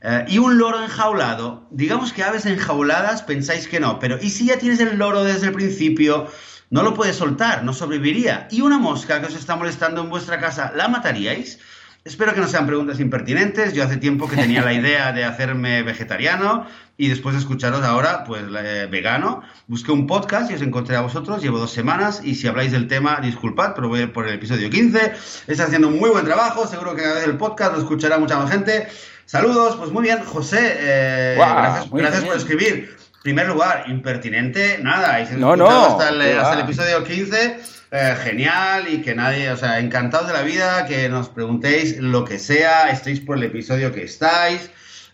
[0.00, 4.46] Eh, y un loro enjaulado, digamos que aves enjauladas pensáis que no, pero ¿y si
[4.46, 6.28] ya tienes el loro desde el principio?
[6.70, 8.46] No lo puedes soltar, no sobreviviría.
[8.50, 11.58] ¿Y una mosca que os está molestando en vuestra casa, la mataríais?
[12.04, 13.74] Espero que no sean preguntas impertinentes.
[13.74, 18.24] Yo hace tiempo que tenía la idea de hacerme vegetariano y después de escucharos ahora,
[18.24, 19.42] pues eh, vegano.
[19.66, 21.42] Busqué un podcast y os encontré a vosotros.
[21.42, 25.12] Llevo dos semanas y si habláis del tema, disculpad, pero voy por el episodio 15.
[25.48, 26.66] Está haciendo muy buen trabajo.
[26.66, 28.88] Seguro que cada vez el podcast lo escuchará mucha más gente.
[29.28, 30.76] Saludos, pues muy bien, José.
[30.78, 32.96] Eh, gracias, gracias por escribir.
[33.22, 35.22] Primer lugar, impertinente, nada.
[35.36, 35.68] no, no.
[35.68, 37.60] Hasta el, hasta el episodio 15.
[37.90, 42.24] Eh, genial y que nadie, o sea, encantados de la vida, que nos preguntéis lo
[42.24, 44.70] que sea, estéis por el episodio que estáis.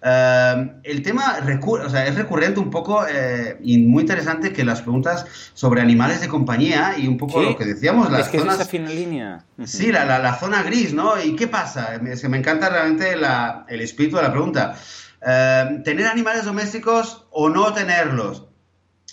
[0.06, 4.82] Eh, el tema o sea, es recurrente un poco eh, y muy interesante que las
[4.82, 8.56] preguntas sobre animales de compañía y un poco lo que decíamos, las es que zonas...
[8.56, 9.44] Es esa fina línea.
[9.64, 11.22] Sí, la, la, la, zona gris, ¿no?
[11.22, 11.94] ¿Y qué pasa?
[12.06, 14.76] Es que me encanta realmente la, el espíritu de la pregunta.
[15.20, 18.44] ¿Tener animales domésticos o no tenerlos?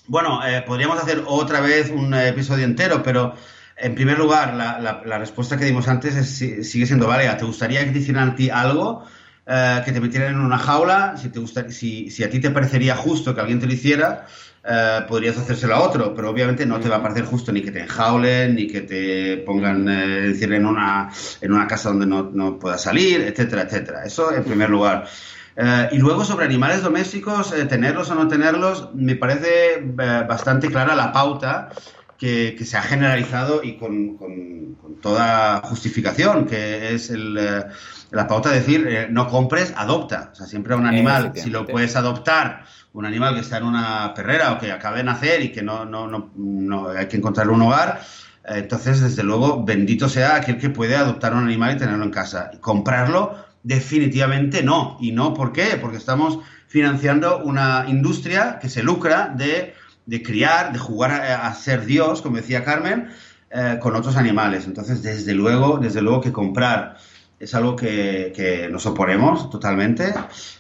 [0.08, 3.34] Bueno, eh, podríamos hacer otra vez un episodio entero, pero
[3.78, 7.38] en primer lugar, la, respuesta que dimos antes sigue siendo válida.
[7.38, 9.06] ¿Te gustaría que te hicieran a ti algo?
[9.46, 12.96] Eh, que te metieran en una jaula, si, te gusta, si, a ti te parecería
[12.96, 14.28] justo que alguien te lo hiciera,
[14.64, 17.72] eh, podrías hacérselo a otro, pero obviamente no te va a parecer justo ni que
[17.72, 21.10] te enjaulen, ni que te pongan eh, en una,
[21.42, 24.06] en una casa donde no, no puedas salir, etcétera, etcétera.
[24.06, 25.08] Eso en primer lugar.
[25.56, 30.70] Eh, y luego sobre animales domésticos, eh, tenerlos o no tenerlos, me parece eh, bastante
[30.70, 31.70] clara la pauta
[32.22, 39.28] que, se ha generalizado y con, toda justificación, que es la pauta de decir no
[39.28, 40.30] compres, adopta.
[40.32, 44.14] O sea, siempre un animal, si lo puedes adoptar, un animal que está en una
[44.14, 47.64] perrera o que acabe de nacer y que no, no, no, hay que encontrarle un
[47.64, 48.02] hogar,
[48.46, 52.52] entonces, desde luego, bendito sea aquel que puede adoptar un animal y tenerlo en casa.
[52.54, 54.98] Y comprarlo Definitivamente no.
[55.00, 55.78] ¿Y no por qué?
[55.80, 59.76] Porque estamos financiando una industria que se lucra de,
[60.20, 63.10] criar, de jugar a, ser Dios, como decía Carmen,
[63.50, 64.66] eh, con otros animales.
[64.66, 66.98] Entonces, desde luego, desde luego que comprar
[67.40, 70.14] es algo que, nos oponemos totalmente,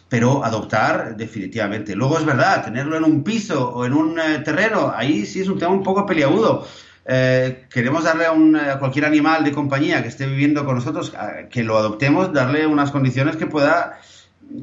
[0.10, 1.96] pero adoptar definitivamente.
[1.96, 5.48] Luego es verdad, tenerlo en un piso o en un eh, terreno, ahí sí es
[5.48, 6.66] un tema un poco peliagudo
[7.06, 11.14] eh, queremos darle a, un, cualquier animal de compañía que esté viviendo con nosotros,
[11.50, 14.00] que lo adoptemos, darle unas condiciones que pueda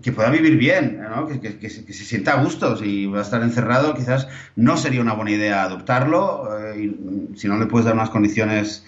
[0.02, 1.00] que pueda vivir bien,
[1.40, 2.76] que, se sienta a gusto.
[2.76, 6.94] Si va a estar encerrado, quizás no sería una buena idea adoptarlo, eh,
[7.36, 8.84] si no le puedes dar unas condiciones,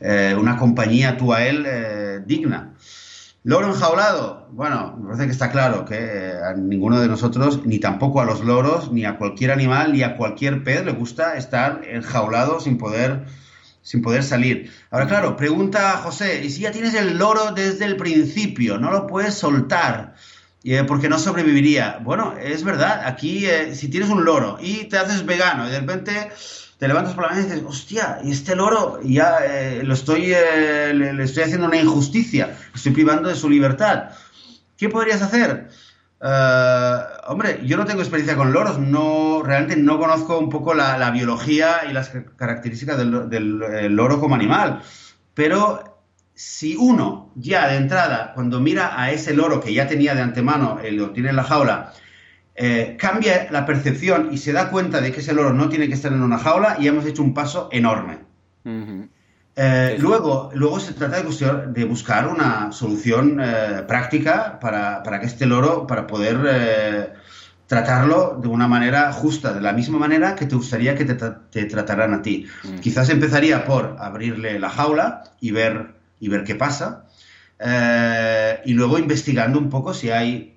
[0.00, 2.74] eh, una compañía tú a él digna.
[3.46, 4.48] Loro enjaulado.
[4.52, 8.24] Bueno, me parece que está claro que eh, a ninguno de nosotros, ni tampoco a
[8.24, 12.78] los loros, ni a cualquier animal, ni a cualquier pez le gusta estar enjaulado sin
[12.78, 13.26] poder,
[13.84, 14.72] sin poder salir.
[14.90, 18.78] Ahora, claro, pregunta José, ¿y si ya tienes el loro desde el principio?
[18.78, 20.16] ¿No lo puedes soltar?
[20.64, 22.00] Eh, porque no sobreviviría.
[22.02, 25.80] Bueno, es verdad, aquí eh, si tienes un loro y te haces vegano y de
[25.80, 26.32] repente
[26.78, 30.32] te levantas por la mañana y dices, hostia, y este loro ya eh, lo estoy,
[30.34, 34.10] eh, le, estoy haciendo una injusticia, estoy privando de su libertad.
[34.76, 35.68] ¿Qué podrías hacer?
[36.22, 36.96] Eh,
[37.26, 41.82] hombre, yo no tengo experiencia con loros, no, realmente no conozco un poco la, biología
[41.88, 44.82] y las características del, loro como animal,
[45.34, 46.02] pero
[46.34, 50.78] si uno ya de entrada, cuando mira a ese loro que ya tenía de antemano,
[50.92, 51.92] lo tiene en la jaula,
[52.56, 55.94] eh, cambia la percepción y se da cuenta de que ese loro no tiene que
[55.94, 58.18] estar en una jaula y hemos hecho un paso enorme.
[59.56, 65.46] Eh, luego, luego se trata de, de buscar una solución eh, práctica para, que este
[65.46, 67.14] loro, para poder
[67.66, 72.14] tratarlo de una manera justa, de la misma manera que te gustaría que te, trataran
[72.14, 72.46] a ti.
[72.80, 77.06] Quizás empezaría por abrirle la jaula y ver, y ver qué pasa.
[78.64, 80.54] y luego investigando un poco si hay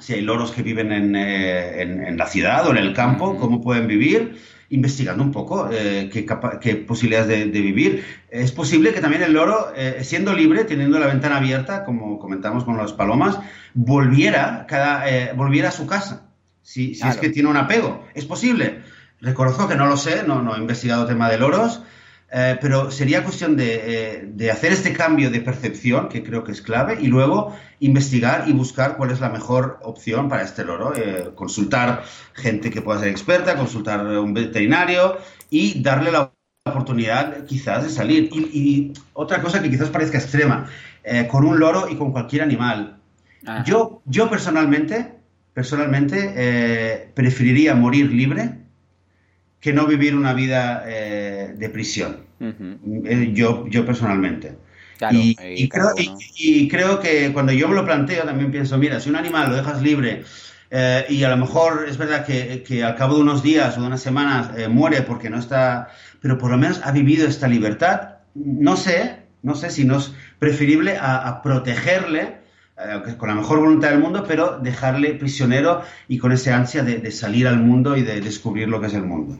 [0.00, 3.86] si hay loros que viven en, eh, la ciudad o en el campo, cómo pueden
[3.86, 8.04] vivir, investigando un poco eh, qué, posibilidades de, vivir.
[8.30, 12.64] Es posible que también el loro, eh, siendo libre, teniendo la ventana abierta, como comentamos
[12.64, 13.38] con las palomas,
[13.74, 16.28] volviera, cada, volviera a su casa,
[16.62, 18.04] si, es que tiene un apego.
[18.14, 18.82] Es posible.
[19.20, 21.82] Reconozco que no lo sé, no, no he investigado el tema de loros,
[22.30, 26.60] eh, pero sería cuestión eh, de, hacer este cambio de percepción, que creo que es
[26.60, 30.94] clave, y luego investigar y buscar cuál es la mejor opción para este loro.
[30.94, 36.32] Eh, consultar gente que pueda ser experta, consultar un veterinario y darle la
[36.66, 38.28] oportunidad quizás de salir.
[38.32, 40.68] Y, otra cosa que quizás parezca extrema,
[41.30, 42.98] con un loro y con cualquier animal.
[43.64, 45.14] Yo, yo personalmente,
[45.54, 48.67] personalmente preferiría morir libre
[49.60, 52.28] que no vivir una vida eh, de prisión.
[52.40, 54.56] Eh, yo, yo personalmente.
[55.10, 59.56] y, creo, que cuando yo me lo planteo también pienso, mira, si un animal lo
[59.56, 60.24] dejas libre
[60.70, 63.80] eh, y a lo mejor es verdad que, que, al cabo de unos días o
[63.80, 65.88] de unas semanas muere porque no está,
[66.20, 70.12] pero por lo menos ha vivido esta libertad, no sé, no sé si no es
[70.38, 72.38] preferible a, protegerle
[72.76, 77.10] eh, con la mejor voluntad del mundo, pero dejarle prisionero y con ese ansia de
[77.10, 79.38] salir al mundo y de descubrir lo que es el mundo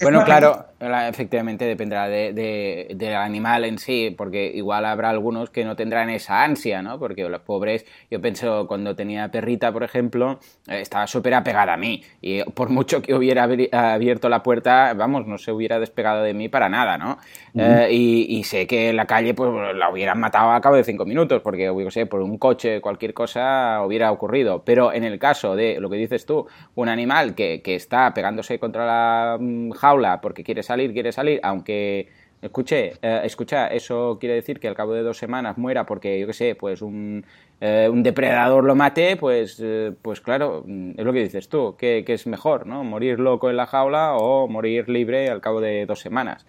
[0.00, 5.76] bueno, claro, efectivamente dependerá de, del animal en sí, porque igual habrá algunos que no
[5.76, 6.98] tendrán esa ansia, ¿no?
[6.98, 11.76] Porque los pobres, yo pienso, cuando tenía perrita, por ejemplo, eh, estaba súper apegada a
[11.76, 16.34] mí, y por mucho que hubiera abierto la puerta, vamos, no se hubiera despegado de
[16.34, 17.18] mí para nada, ¿no?
[17.58, 21.04] Eh, y, sé que en la calle, pues la hubieran matado a cabo de cinco
[21.06, 24.62] minutos, porque, yo sé, por un coche, cualquier cosa hubiera ocurrido.
[24.62, 28.58] Pero en el caso de lo que dices tú, un animal que, que está pegándose
[28.58, 32.08] contra la Mm, jaula porque quiere salir, quiere salir, aunque
[32.42, 36.26] escuche, eh, escucha, eso quiere decir que al cabo de dos semanas muera porque, yo
[36.26, 37.24] qué sé, pues un,
[37.60, 40.64] eh, un depredador lo mate, pues, eh, pues claro,
[40.96, 42.84] es lo que dices tú, que, es mejor, ¿no?
[42.84, 46.46] Morir loco en la jaula o morir libre al cabo de dos semanas.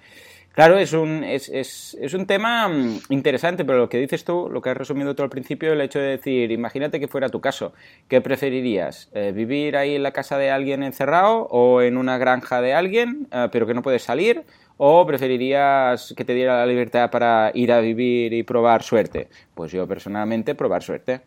[0.54, 4.50] Claro, es un, es, es, es, un tema mm, interesante, pero lo que dices tú,
[4.52, 7.42] lo que has resumido tú al principio, el hecho de decir, imagínate que fuera tu
[7.42, 7.74] caso,
[8.08, 9.10] ¿qué preferirías?
[9.14, 13.28] Eh, ¿Vivir ahí en la casa de alguien encerrado o en una granja de alguien,
[13.52, 14.46] pero que no puedes salir?
[14.78, 19.30] ¿O preferirías que te diera la libertad para ir a vivir y probar suerte?
[19.56, 21.22] Pues yo personalmente probar suerte.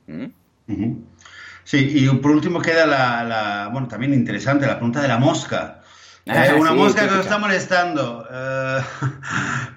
[1.65, 5.81] Sí, y por último queda la, la, bueno, también interesante, la pregunta de la mosca.
[6.27, 8.27] Eh, una mosca que nos está molestando.
[8.31, 8.81] Eh,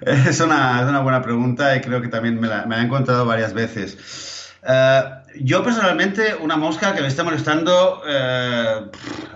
[0.28, 3.26] es, una, es, una, buena pregunta y creo que también me la, me he encontrado
[3.26, 4.52] varias veces.
[4.62, 5.02] Eh,
[5.40, 8.02] yo personalmente, una mosca que me esté molestando,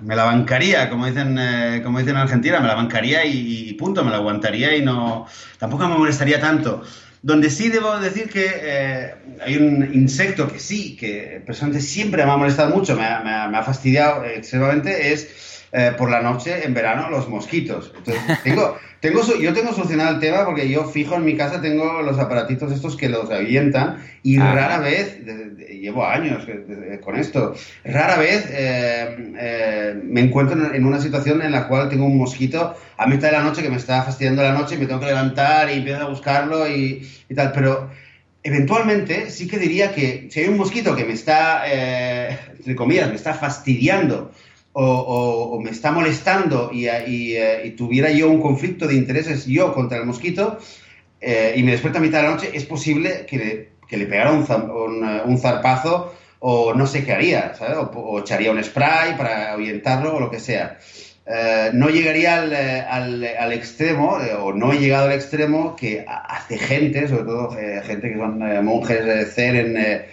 [0.02, 1.38] me la bancaría, como dicen,
[1.82, 5.26] como dicen en Argentina, me la bancaría y, punto, me la aguantaría y no.
[5.58, 6.82] Tampoco me molestaría tanto.
[7.20, 12.36] Donde sí debo decir que hay un insecto que sí, que personalmente siempre me ha
[12.36, 16.64] molestado mucho, me ha, me ha, me ha fastidiado extremadamente, es eh, por la noche
[16.64, 17.92] en verano los mosquitos.
[17.94, 22.00] Entonces, tengo, tengo, yo tengo solucionado el tema porque yo fijo en mi casa, tengo
[22.00, 24.54] los aparatitos estos que los avientan y ah.
[24.54, 25.18] rara vez,
[25.68, 26.46] llevo años
[27.02, 27.54] con esto,
[27.84, 32.74] rara vez eh, eh, me encuentro en una situación en la cual tengo un mosquito
[32.96, 35.06] a mitad de la noche que me está fastidiando la noche y me tengo que
[35.06, 37.90] levantar y empiezo a buscarlo y, y tal, pero
[38.42, 43.16] eventualmente sí que diría que si hay un mosquito que me está, entre comillas, me
[43.16, 44.32] está fastidiando
[44.80, 50.06] o, me está molestando eh, y, tuviera yo un conflicto de intereses yo contra el
[50.06, 50.58] mosquito
[51.20, 54.06] eh, y me despierta a mitad de la noche, es posible que le, que le
[54.06, 54.44] pegara un,
[55.26, 57.76] un, zarpazo o no sé qué haría, ¿sabes?
[57.76, 60.78] O, echaría un spray para ahuyentarlo o lo que sea.
[61.26, 66.56] Eh, no llegaría al, al, al, extremo, o no he llegado al extremo que hace
[66.56, 67.50] gente, sobre todo
[67.82, 70.04] gente que son monjes zen en,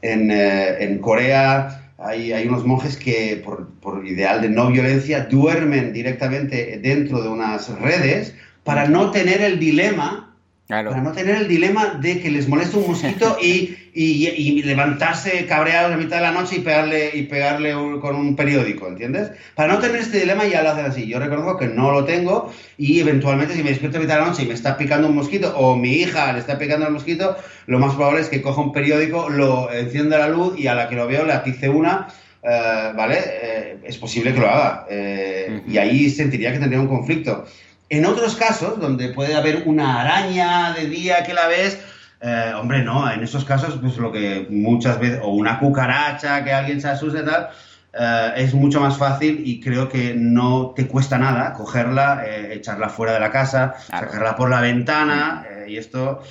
[0.00, 7.22] en, en Corea, hay, unos monjes que, por, ideal de no violencia, duermen directamente dentro
[7.22, 8.34] de unas redes
[8.64, 10.31] para no tener el dilema
[10.68, 15.92] para no tener el dilema de que les moleste un mosquito y, y, levantarse cabreados
[15.92, 19.32] a mitad de la noche y pegarle, y pegarle con un periódico, ¿entiendes?
[19.54, 21.06] Para no tener este dilema ya lo hacen así.
[21.06, 24.26] Yo reconozco que no lo tengo y eventualmente si me despierto a mitad de la
[24.28, 27.36] noche y me está picando un mosquito o mi hija le está picando el mosquito,
[27.66, 30.88] lo más probable es que coja un periódico, lo encienda la luz y a la
[30.88, 32.08] que lo veo le atice una.
[32.42, 33.18] Eh, ¿Vale?
[33.24, 34.86] Eh, es posible que lo haga.
[34.90, 37.44] Eh, y ahí sentiría que tendría un conflicto.
[37.92, 41.78] En otros casos, donde puede haber una araña de día que la ves,
[42.22, 46.54] eh, hombre, no, en esos casos, pues lo que muchas veces, o una cucaracha que
[46.54, 47.50] alguien se asuste y tal,
[47.92, 52.88] eh, es mucho más fácil y creo que no te cuesta nada cogerla, eh, echarla
[52.88, 56.22] fuera de la casa, sacarla por la ventana, y esto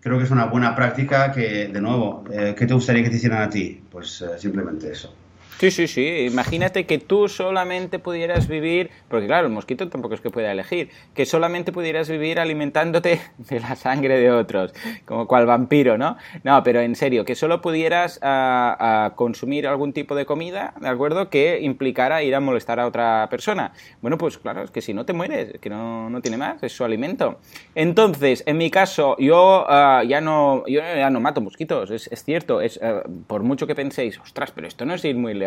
[0.00, 3.40] creo que es una buena práctica que, de nuevo, ¿qué te gustaría que te hicieran
[3.40, 3.84] a ti?
[3.88, 5.14] Pues simplemente eso.
[5.58, 6.26] Sí, sí, sí.
[6.30, 10.90] Imagínate que tú solamente pudieras vivir, porque claro, el mosquito tampoco es que pueda elegir,
[11.14, 16.16] que solamente pudieras vivir alimentándote de la sangre de otros, como cual vampiro, ¿no?
[16.42, 20.74] No, pero en serio, que solo pudieras a, ah, ah, consumir algún tipo de comida,
[20.80, 21.30] ¿de acuerdo?
[21.30, 23.72] Que implicara ir a molestar a otra persona.
[24.02, 26.72] Bueno, pues claro, es que si no te mueres, que no, no tiene más, es
[26.72, 27.38] su alimento.
[27.76, 32.24] Entonces, en mi caso, yo ah, ya no yo ya no mato mosquitos, es, es
[32.24, 32.80] cierto, es
[33.28, 35.43] por mucho que penséis, ostras, pero esto no es ir muy lejos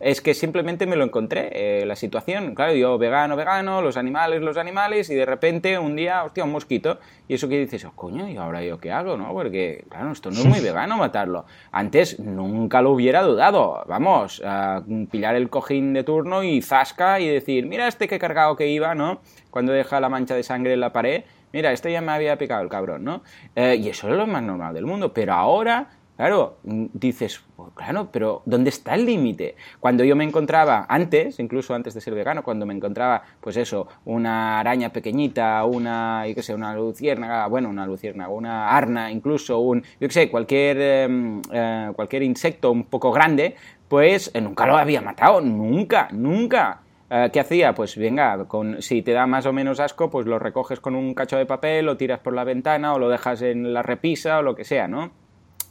[0.00, 2.54] es que simplemente me lo encontré, eh, la situación.
[2.54, 6.52] Claro, yo vegano, vegano, los animales, los animales, y de repente un día, hostia, un
[6.52, 6.98] mosquito.
[7.28, 9.16] Y eso que dices, oh, coño, ¿y ahora yo qué hago?
[9.16, 9.32] ¿no?
[9.32, 11.44] Porque, claro, esto no es muy vegano matarlo.
[11.72, 13.84] Antes nunca lo hubiera dudado.
[13.86, 18.56] Vamos, a pillar el cojín de turno y zasca y decir, mira este que cargado
[18.56, 19.20] que iba, ¿no?
[19.50, 21.24] Cuando deja la mancha de sangre en la pared.
[21.52, 23.22] Mira, este ya me había picado el cabrón, ¿no?
[23.56, 25.12] Eh, y eso es lo más normal del mundo.
[25.12, 29.54] Pero ahora claro, dices, pues claro, pero ¿dónde está el límite?
[29.78, 33.86] Cuando yo me encontraba, antes, incluso antes de ser vegano, cuando me encontraba, pues eso,
[34.04, 39.60] una araña pequeñita, una, yo qué sé, una luciérnaga, bueno, una luciérnaga, una arna, incluso
[39.60, 43.54] un, yo qué sé, cualquier, em, eh, cualquier insecto un poco grande,
[43.86, 46.80] pues eh, nunca lo había matado, nunca, nunca.
[47.10, 47.74] Eh, ¿Qué hacía?
[47.76, 51.14] Pues venga, con, si te da más o menos asco, pues lo recoges con un
[51.14, 54.42] cacho de papel, lo tiras por la ventana o lo dejas en la repisa o
[54.42, 55.27] lo que sea, ¿no?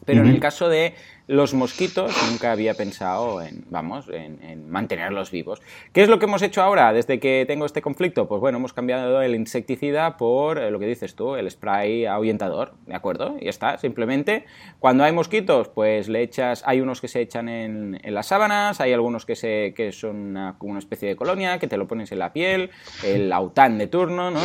[0.08, 0.96] Pero en el caso de
[1.28, 5.62] los mosquitos nunca había pensado en, vamos, en, mantenerlos vivos.
[5.92, 8.28] ¿Qué es lo que hemos hecho ahora desde que tengo este conflicto?
[8.30, 12.76] Pues bueno, hemos cambiado el insecticida por eh, lo que dices tú, el spray ahuyentador,
[12.86, 13.36] ¿de acuerdo?
[13.42, 14.46] Y ya está, simplemente
[14.80, 18.94] cuando hay mosquitos, pues le echas, hay unos que se echan en, las sábanas, hay
[18.94, 22.20] algunos que, se, que son una, una especie de colonia, que te lo pones en
[22.20, 22.70] la piel,
[23.04, 24.40] el aután de turno, ¿no?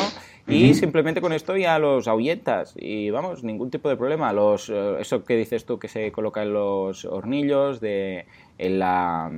[0.48, 4.32] Y simplemente con esto ya los ahuyentas y vamos, ningún tipo de problema.
[4.32, 8.26] Los, eh, eso que dices tú que se coloca en los hornillos de,
[8.58, 9.30] en la,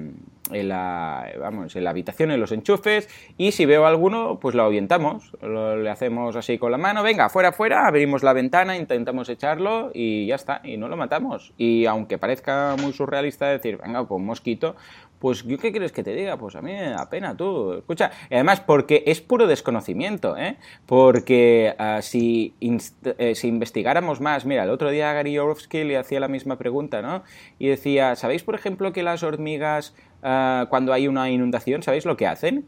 [0.51, 4.63] en la, vamos, en la habitación, en los enchufes, y si veo alguno, pues lo
[4.63, 9.29] ahuyentamos, lo, le hacemos así con la mano, venga, fuera, fuera, abrimos la ventana, intentamos
[9.29, 11.53] echarlo y ya está, y no lo matamos.
[11.57, 14.77] Y aunque parezca muy surrealista decir, venga, pues mosquito,
[15.25, 16.37] pues ¿yo qué quieres que te diga?
[16.37, 16.75] Pues a mí
[17.09, 17.73] pena, tú.
[17.79, 20.59] Escucha, además porque es puro desconocimiento, ¿eh?
[20.85, 26.21] Porque ah, si, eh, si investigáramos más, mira, el otro día Gary Yorovsky le hacía
[26.21, 27.23] la misma pregunta, ¿no?
[27.59, 32.19] Y decía, ¿sabéis, por ejemplo, que las hormigas, ah, cuando hay una inundación, ¿sabéis lo
[32.19, 32.67] que hacen?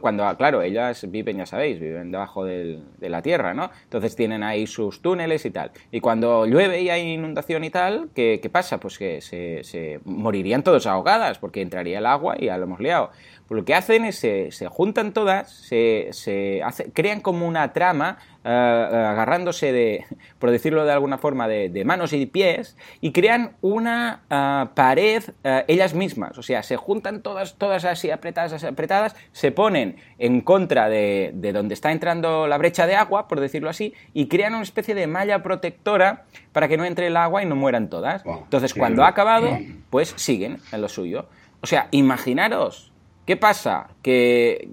[0.00, 3.70] Cuando, claro, ellas viven, ya sabéis, viven debajo de la tierra, ¿no?
[3.84, 5.70] Entonces tienen ahí sus túneles y tal.
[5.90, 8.78] Y cuando llueve y hay inundación y tal, ¿qué, pasa?
[8.78, 12.80] Pues que se, se, morirían todos ahogadas, porque entraría el agua y ya lo hemos
[12.80, 13.10] liado.
[13.52, 16.62] Pues lo que hacen es se, se juntan todas, se, se
[16.94, 20.06] crean como una trama eh, eh, agarrándose de,
[20.38, 25.22] por decirlo de alguna forma, de, manos y pies y crean una eh, pared
[25.68, 26.38] ellas mismas.
[26.38, 31.74] O sea, se juntan todas, todas así apretadas, apretadas, se ponen en contra de, donde
[31.74, 35.42] está entrando la brecha de agua, por decirlo así, y crean una especie de malla
[35.42, 38.24] protectora para que no entre el agua y no mueran todas.
[38.24, 39.58] Entonces, cuando ha acabado,
[39.90, 41.26] pues siguen en lo suyo.
[41.60, 42.91] O sea, imaginaros
[43.24, 43.90] ¿Qué pasa?
[44.02, 44.68] Que,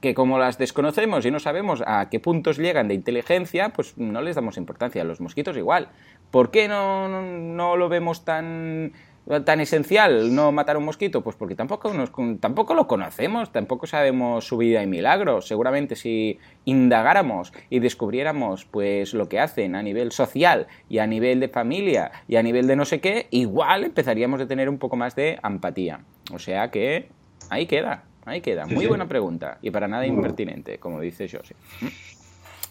[0.00, 4.20] que, como las desconocemos y no sabemos a qué puntos llegan de inteligencia, pues no
[4.20, 5.00] les damos importancia.
[5.00, 5.88] A los mosquitos igual.
[6.30, 8.92] ¿Por qué no, no, lo vemos tan,
[9.46, 11.22] tan esencial no matar a un mosquito?
[11.22, 15.48] Pues porque tampoco, nos, tampoco lo conocemos, tampoco sabemos su vida y milagros.
[15.48, 21.40] Seguramente si indagáramos y descubriéramos pues lo que hacen a nivel social y a nivel
[21.40, 24.96] de familia y a nivel de no sé qué, igual empezaríamos a tener un poco
[24.96, 26.00] más de empatía.
[26.30, 27.08] O sea que
[27.54, 28.66] Ahí queda, ahí queda.
[28.66, 31.54] Muy buena pregunta y para nada impertinente, como dice José.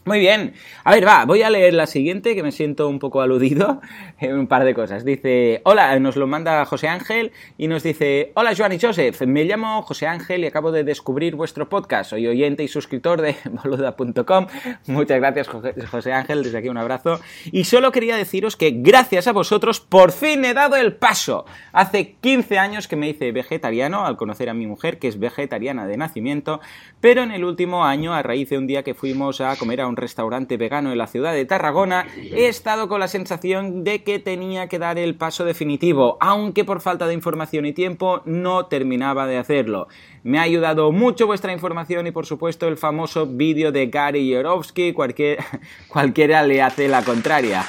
[0.06, 0.54] Muy bien.
[0.84, 3.80] A ver, va, voy a leer la siguiente, que me siento un poco aludido
[4.20, 5.06] en un par de cosas.
[5.06, 9.46] Dice, hola, nos lo manda José Ángel y nos dice, hola Joan y Joseph, me
[9.46, 12.10] llamo José Ángel y acabo de descubrir vuestro podcast.
[12.10, 14.48] Soy oyente y suscriptor de boluda.com.
[14.88, 17.22] Muchas gracias José Ángel, desde aquí un abrazo.
[17.46, 21.46] Y solo quería deciros que gracias a vosotros por fin he dado el paso.
[21.72, 25.88] Hace 15 años que me hice vegetariano al conocer a mi mujer, que es vegetariana
[25.88, 26.60] de nacimiento,
[27.00, 29.88] pero en el último año, a raíz de un día que fuimos a comer a
[29.88, 34.20] un restaurante vegano en la ciudad de Tarragona, he estado con la sensación de que
[34.20, 39.28] tenía que dar el paso definitivo, aunque por falta de información y tiempo no terminaba
[39.28, 39.88] de hacerlo.
[40.24, 44.94] Me ha ayudado mucho vuestra información y por supuesto el famoso vídeo de Gary Yorovsky,
[44.94, 45.40] cualquier,
[45.88, 47.66] cualquiera le hace la contraria.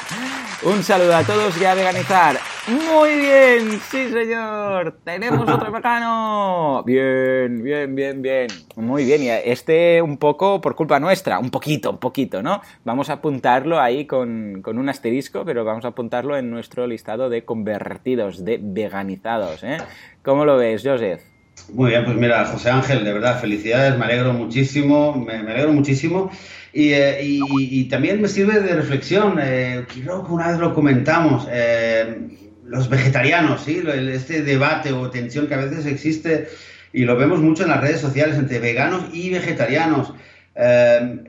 [0.65, 2.39] Un saludo a todos y a veganizar.
[2.69, 6.83] Muy bien, sí señor, tenemos otro vegano.
[6.87, 8.49] Bien, bien, bien, bien.
[8.77, 12.63] Muy bien, y este un poco por culpa nuestra, un poquito, un poquito, ¿no?
[12.83, 17.29] Vamos a apuntarlo ahí con, con un asterisco, pero vamos a apuntarlo en nuestro listado
[17.29, 19.77] de convertidos, de veganizados, ¿eh?
[20.23, 21.34] ¿Cómo lo ves, Joseph?
[21.73, 26.31] Muy bien, pues mira, José Ángel, de verdad, felicidades, me alegro muchísimo, me, alegro muchísimo.
[26.73, 27.41] Eh, y,
[27.81, 32.29] y, también me sirve de reflexión, eh, creo que una vez lo comentamos, eh,
[32.65, 33.83] los vegetarianos, ¿sí?
[34.13, 36.49] este debate o tensión que a veces existe
[36.93, 40.15] y lo vemos mucho en las redes sociales entre veganos y vegetarianos.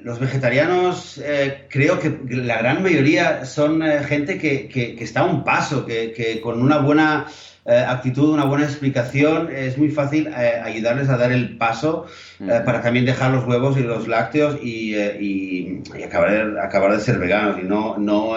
[0.04, 1.22] los vegetarianos
[1.70, 6.78] creo que la gran mayoría son gente que, está a un paso, que con una
[6.78, 7.26] buena
[7.68, 12.06] eh, actitud, una buena explicación, es muy fácil eh, ayudarles a dar el paso
[12.40, 17.18] eh, para también dejar los huevos y los lácteos y, y, acabar, acabar, de ser
[17.18, 17.58] veganos.
[17.60, 18.36] Y no, no,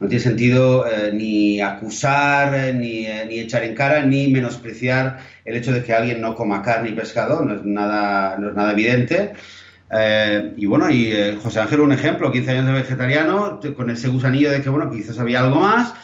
[0.00, 5.84] no tiene sentido ni acusar, ni, ni, echar en cara, ni menospreciar el hecho de
[5.84, 9.34] que alguien no coma carne y pescado, no es nada, no es nada evidente.
[10.56, 14.62] y bueno, y José Ángel, un ejemplo, 15 años de vegetariano, con ese gusanillo de
[14.62, 15.94] que, bueno, quizás había algo más,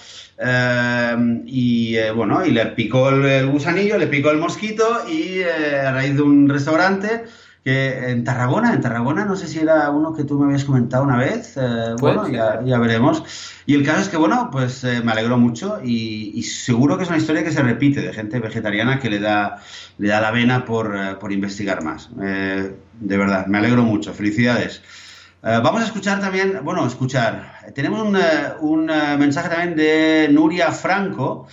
[1.47, 6.23] y bueno, y le picó el, gusanillo, le picó el mosquito y a raíz de
[6.23, 7.25] un restaurante
[7.65, 11.03] que en Tarragona, en Tarragona, no sé si era uno que tú me habías comentado
[11.03, 13.25] una vez, eh, bueno, ya, veremos.
[13.65, 17.09] Y el caso es que, bueno, pues eh, me alegró mucho y, seguro que es
[17.09, 19.63] una historia que se repite de gente vegetariana que le da,
[19.97, 22.11] le da la vena por, eh, por investigar más.
[22.15, 24.83] de verdad, me alegro mucho, felicidades.
[25.45, 28.19] Vamos a escuchar también, bueno, escuchar, tenemos un,
[28.61, 31.47] un mensaje también de Nuria Franco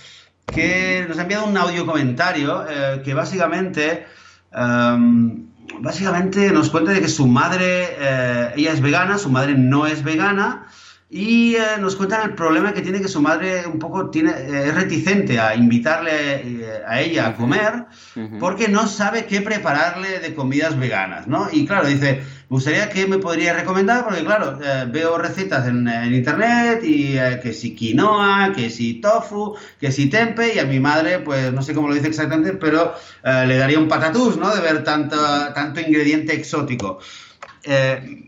[0.46, 2.64] que nos ha enviado un audio comentario
[3.04, 4.06] que básicamente...
[4.52, 9.86] Em, básicamente nos cuenta de que su madre, eh, ella es vegana, su madre no
[9.86, 10.66] es vegana,
[11.12, 14.68] y eh, nos cuenta el problema que tiene que su madre un poco tiene, eh,
[14.68, 17.84] es reticente a invitarle a ella a comer
[18.40, 21.48] porque no sabe qué prepararle de comidas veganas, ¿no?
[21.52, 25.88] Y claro, dice, me gustaría que me podría recomendar, porque claro, eh, veo recetas en,
[26.12, 30.78] internet y eh, que si quinoa, que si tofu, que si tempe, y a mi
[30.78, 32.94] madre, pues no sé cómo lo dice exactamente, pero
[33.24, 34.54] eh, le daría un patatús, ¿no?
[34.54, 35.16] De ver tanto,
[35.54, 36.98] tanto ingrediente exótico.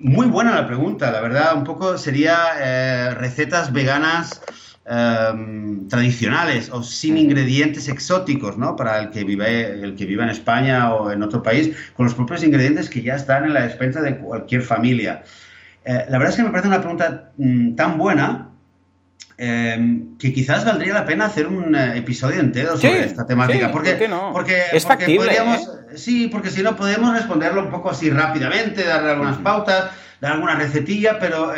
[0.01, 4.41] Muy buena la pregunta, la verdad, un poco sería recetas veganas
[4.87, 8.77] Em, tradicionales o sin ingredientes exóticos, ¿no?
[8.77, 12.15] Para el que vive el que vive en España o en otro país, con los
[12.15, 15.23] propios ingredientes que ya están en la despensa de cualquier familia.
[15.87, 18.51] Eh, la verdad es que me parece una pregunta mm, tan buena
[19.37, 23.71] em, que quizás valdría la pena hacer un eh, episodio entero sobre esta temática.
[23.73, 24.33] porque, no?
[24.33, 25.33] porque, es factible.
[25.33, 25.97] ¿eh?
[25.97, 30.57] Sí, porque si no podemos responderlo un poco así rápidamente, darle algunas pautas, dar alguna
[30.57, 31.53] recetilla, pero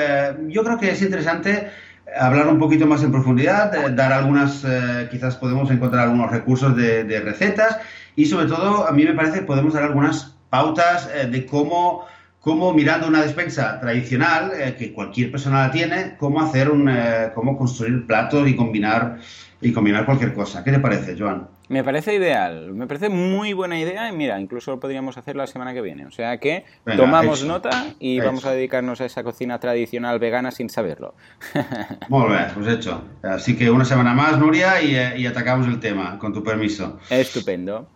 [0.48, 1.70] yo creo que es interesante
[2.18, 6.76] hablar un poquito más en profundidad, eh, dar algunas, eh, quizás podemos encontrar algunos recursos
[6.76, 7.78] de, recetas
[8.14, 12.06] y sobre todo a mí me parece que podemos dar algunas pautas eh, de cómo,
[12.46, 16.88] cómo mirando una despensa tradicional, que cualquier persona la tiene, cómo hacer un,
[17.34, 19.18] cómo construir platos y combinar,
[19.60, 20.62] y combinar cualquier cosa.
[20.62, 21.48] ¿Qué te parece, Joan?
[21.68, 25.48] Me parece ideal, me parece muy buena idea y mira, incluso lo podríamos hacer la
[25.48, 26.06] semana que viene.
[26.06, 26.64] O sea que
[26.96, 31.16] tomamos nota y vamos a dedicarnos a esa cocina tradicional vegana sin saberlo.
[32.08, 33.02] Muy bien, pues hecho.
[33.24, 37.00] Así que una semana más, Nuria, y, eh, y atacamos el tema, con tu permiso.
[37.10, 37.88] Estupendo.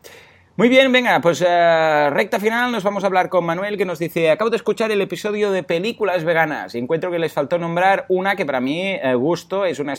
[0.60, 3.98] Muy bien, venga, pues uh, recta final nos vamos a hablar con Manuel que nos
[3.98, 8.04] dice, acabo de escuchar el episodio de películas veganas y encuentro que les faltó nombrar
[8.10, 9.94] una que para mí eh, gusto es una,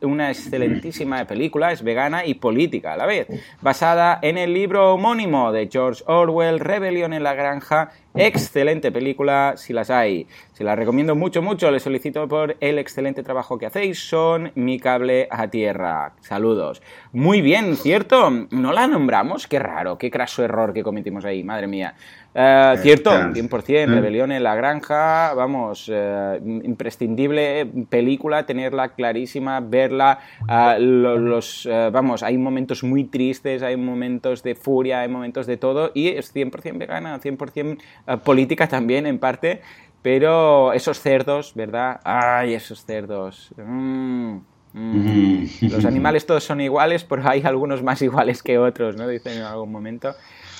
[0.00, 3.26] una excelentísima película, es vegana y política a la vez,
[3.60, 9.72] basada en el libro homónimo de George Orwell, Rebelión en la Granja, excelente película si
[9.72, 10.26] las hay.
[10.52, 11.70] Se la recomiendo mucho, mucho.
[11.70, 13.98] Les solicito por el excelente trabajo que hacéis.
[13.98, 16.14] Son mi cable a tierra.
[16.20, 16.82] Saludos.
[17.12, 18.30] Muy bien, ¿cierto?
[18.50, 19.46] No la nombramos.
[19.46, 21.42] Qué raro, qué craso error que cometimos ahí.
[21.44, 21.94] Madre mía.
[22.38, 30.76] Eh, cierto, 100%, Rebelión en la Granja, vamos, eh, imprescindible película, tenerla clarísima, verla, eh,
[30.78, 36.08] los, vamos, hay momentos muy tristes, hay momentos de furia, hay momentos de todo, y
[36.08, 37.78] es 100% vegana, 100%
[38.22, 39.62] política también en parte,
[40.02, 42.00] pero esos cerdos, ¿verdad?
[42.04, 43.50] Ay, esos cerdos.
[43.56, 44.36] Mm,
[44.74, 45.46] mm.
[45.70, 49.08] Los animales todos son iguales, pero hay algunos más iguales que otros, ¿no?
[49.08, 50.14] Dicen en algún momento.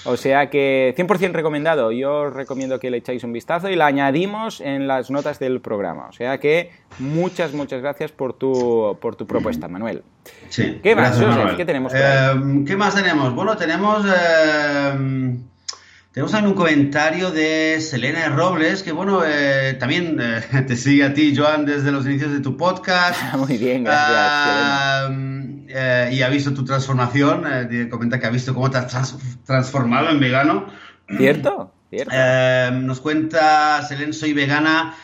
[0.07, 1.93] O sea que 100% recomendado.
[1.93, 5.61] Yo os recomiendo que le echáis un vistazo y la añadimos en las notas del
[5.61, 6.07] programa.
[6.09, 10.03] O sea que muchas, muchas gracias por tu, por tu propuesta, Manuel.
[10.49, 10.81] Sí.
[10.83, 11.21] ¿Qué más,
[11.57, 11.93] ¿Qué tenemos?
[11.95, 13.35] Eh, ¿Qué más tenemos?
[13.35, 14.05] Bueno, tenemos...
[14.07, 15.39] Eh,
[16.17, 20.17] tenemos también un comentario de Selena Robles, que bueno, eh, también
[20.67, 23.35] te sigue a ti, Joan, desde los inicios de tu podcast.
[23.35, 24.17] Muy bien, gracias.
[24.19, 25.11] Ah,
[25.69, 29.15] eh, y ha visto tu transformación, eh, comenta que ha visto cómo te has
[29.45, 30.69] transformado en vegano.
[31.19, 31.75] ¿Cierto?
[31.91, 32.15] ¿Cierto?
[32.15, 34.95] Eh, nos cuenta, Selene, soy vegana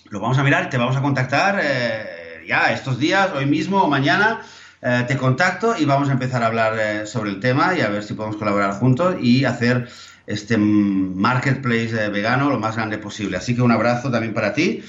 [0.10, 3.88] lo vamos a mirar, te vamos a contactar eh, ya estos días, hoy mismo o
[3.88, 4.42] mañana.
[4.82, 7.90] Eh, te contacto y vamos a empezar a hablar eh, sobre el tema y a
[7.90, 9.90] ver si podemos colaborar juntos y hacer
[10.28, 13.38] este marketplace vegano lo más grande posible.
[13.38, 14.84] Así que un abrazo también para ti.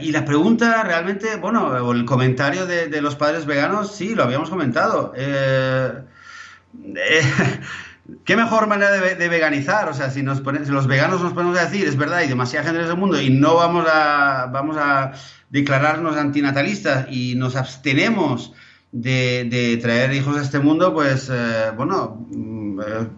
[0.00, 4.24] y la pregunta realmente, bueno, o el comentario de, de, los padres veganos, sí, lo
[4.24, 5.12] habíamos comentado.
[8.24, 9.88] ¿Qué mejor manera de, veganizar?
[9.88, 12.82] O sea, si, nos los veganos nos ponemos a decir, es verdad, hay demasiada gente
[12.82, 15.12] en el mundo y no vamos a, vamos a
[15.48, 18.52] declararnos antinatalistas y nos abstenemos
[18.92, 23.08] de, traer hijos a este mundo, pues, eh, bueno, mm, eh,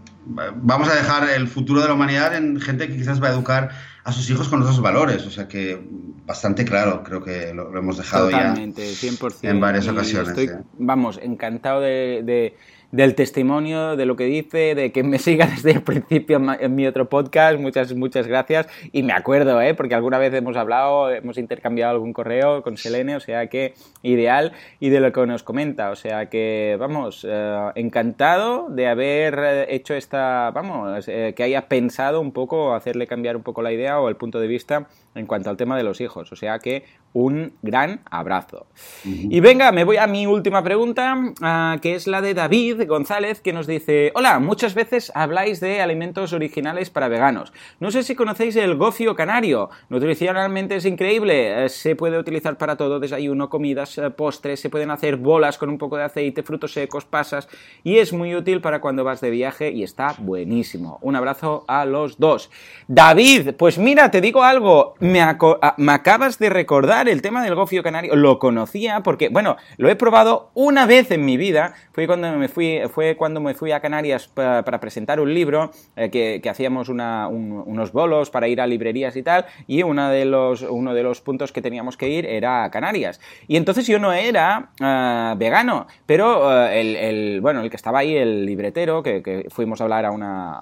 [0.55, 3.71] vamos a dejar el futuro de la humanidad en gente que quizás va a educar
[4.05, 5.27] a sus hijos con otros valores.
[5.27, 5.85] O sea que
[6.25, 9.39] bastante claro, creo que lo, hemos dejado ya 100%.
[9.43, 10.29] en varias ocasiones.
[10.29, 12.55] Estoy, vamos, encantado de
[12.93, 16.87] del testimonio, de lo que dice, de que me siga desde el principio en mi
[16.87, 17.59] otro podcast.
[17.59, 18.69] Muchas, muchas gracias.
[18.93, 19.75] Y me acuerdo, ¿eh?
[19.75, 24.53] porque alguna vez hemos hablado, hemos intercambiado algún correo con Selene, o sea que ideal,
[24.81, 25.91] y de lo que nos comenta.
[25.91, 32.21] O sea que, vamos, eh, encantado de haber hecho esta, vamos, eh, que haya pensado
[32.21, 35.51] un poco, hacerle cambiar un poco la idea o el punto de vista en cuanto
[35.51, 36.33] al tema de los hijos.
[36.33, 36.85] O sea que
[37.17, 38.67] un gran abrazo.
[39.03, 43.41] Y venga, me voy a mi última pregunta, ah, que es la de David González,
[43.41, 47.55] que nos dice, hola, muchas veces habláis de alimentos originales para veganos.
[47.81, 49.71] No sé si conocéis el gofio canario.
[49.89, 51.65] Nutricionalmente es increíble.
[51.65, 55.71] Eh, se puede utilizar para todo, desayuno, comidas, eh, postres, se pueden hacer bolas con
[55.71, 57.49] un poco de aceite, frutos secos, pasas,
[57.83, 60.99] y es muy útil para cuando vas de viaje y está buenísimo.
[61.01, 62.51] Un abrazo a los dos.
[62.89, 65.39] David, pues mira, te digo algo, me, ah,
[65.79, 69.97] me acabas de recordar el tema del gofio canario lo conocía porque, bueno, lo he
[69.97, 71.75] probado una vez en mi vida.
[71.93, 76.11] Fue cuando me fui, fue cuando me fui a Canarias para, presentar un libro, eh,
[76.11, 80.95] que, hacíamos unos bolos para ir a librerías y tal, y una de los, uno
[80.95, 83.21] de los puntos que teníamos que ir era a Canarias.
[83.49, 88.17] Y entonces yo no era eh, vegano, pero eh, el, bueno, el que estaba ahí,
[88.17, 90.61] el libretero, que, fuimos a hablar a una,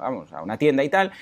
[0.00, 1.12] vamos, a una tienda y tal,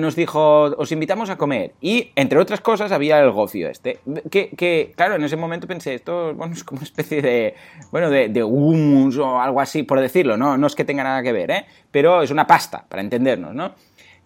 [0.00, 1.72] nos dijo, os invitamos a comer.
[1.80, 3.95] Y, entre otras cosas, había el gofio este
[4.30, 7.54] que, claro, en ese momento pensé, esto bueno, es como una especie de,
[7.90, 10.56] bueno, de, de humus o algo así, por decirlo, ¿no?
[10.56, 11.66] No es que tenga nada que ver, ¿eh?
[11.90, 13.74] Pero es una pasta, para entendernos, ¿no?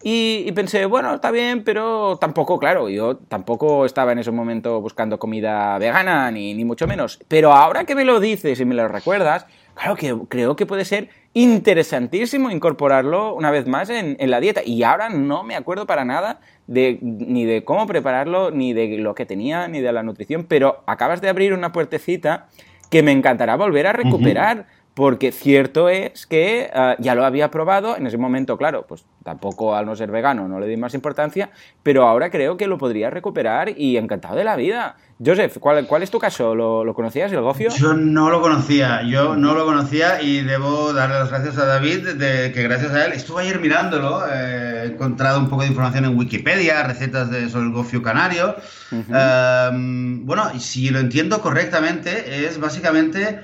[0.03, 5.19] Y, pensé, bueno, está bien, pero tampoco, claro, yo tampoco estaba en ese momento buscando
[5.19, 7.19] comida vegana, ni, ni mucho menos.
[7.27, 9.45] Pero ahora que me lo dices y me lo recuerdas,
[9.75, 14.61] claro que creo que puede ser interesantísimo incorporarlo una vez más en, en la dieta.
[14.65, 19.15] Y ahora no me acuerdo para nada de, ni de cómo prepararlo, ni de lo
[19.15, 22.47] que tenía, ni de la nutrición, pero acabas de abrir una puertecita
[22.89, 24.67] que me encantará volver a recuperar.
[24.93, 29.73] Porque cierto es que ah, ya lo había probado, en ese momento, claro, pues tampoco
[29.75, 31.49] al no ser vegano no le di más importancia,
[31.81, 34.97] pero ahora creo que lo podría recuperar y encantado de la vida.
[35.23, 36.55] Joseph, ¿cuál, cuál es tu caso?
[36.55, 37.69] ¿Lo, conocías, el gofio?
[37.69, 42.09] Yo no lo conocía, yo no lo conocía y debo darle las gracias a David
[42.15, 46.05] de que gracias a él estuve ayer mirándolo, eh, he encontrado un poco de información
[46.05, 48.55] en Wikipedia, recetas de, sobre el gofio canario.
[48.91, 53.41] Em, bueno, si lo entiendo correctamente, es básicamente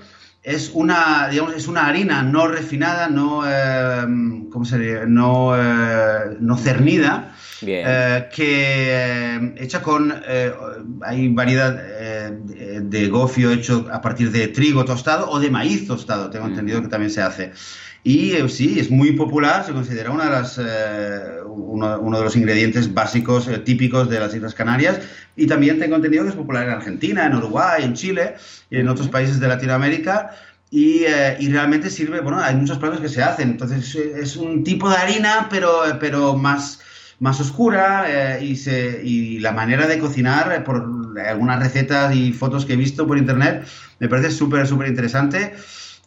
[0.47, 5.05] es una, digamos, es una harina no refinada, no, em, ¿cómo sería?
[5.05, 10.13] No, eh, no cernida, eh, que eh, hecha con,
[11.01, 16.47] hay variedad de gofio hecho a partir de trigo tostado o de maíz tostado, tengo
[16.47, 17.51] entendido que también se hace.
[18.07, 20.57] Y sí, es muy popular, se considera una de las,
[21.45, 25.01] uno, uno, de los ingredientes básicos típicos de las Islas Canarias.
[25.35, 28.35] Y también tengo entendido que es popular en Argentina, en Uruguay, en Chile
[28.69, 30.31] y en otros países de Latinoamérica.
[30.69, 34.63] Y, eh, y, realmente sirve, bueno, hay muchos platos que se hacen, entonces es un
[34.63, 36.79] tipo de harina, pero, pero más,
[37.19, 40.85] más oscura eh, y, se, y la manera de cocinar, eh, por
[41.25, 43.65] algunas recetas y fotos que he visto por internet,
[43.99, 45.55] me parece súper, súper interesante.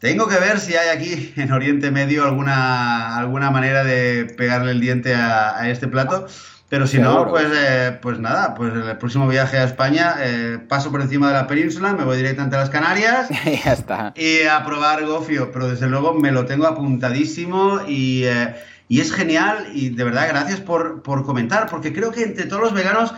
[0.01, 4.81] Tengo que ver si hay aquí en Oriente Medio alguna, alguna manera de pegarle el
[4.81, 6.27] diente a, a este plato,
[6.71, 10.91] Pero si no, pues, eh, pues nada, pues el próximo viaje a España eh, paso
[10.91, 13.29] por encima de la península, me voy directamente a las Canarias.
[13.45, 14.15] y ya está.
[14.17, 18.55] Y a probar gofio, pero desde luego me lo tengo apuntadísimo y, eh,
[18.89, 22.63] y es genial y de verdad gracias por, por, comentar, porque creo que entre todos
[22.63, 23.13] los veganos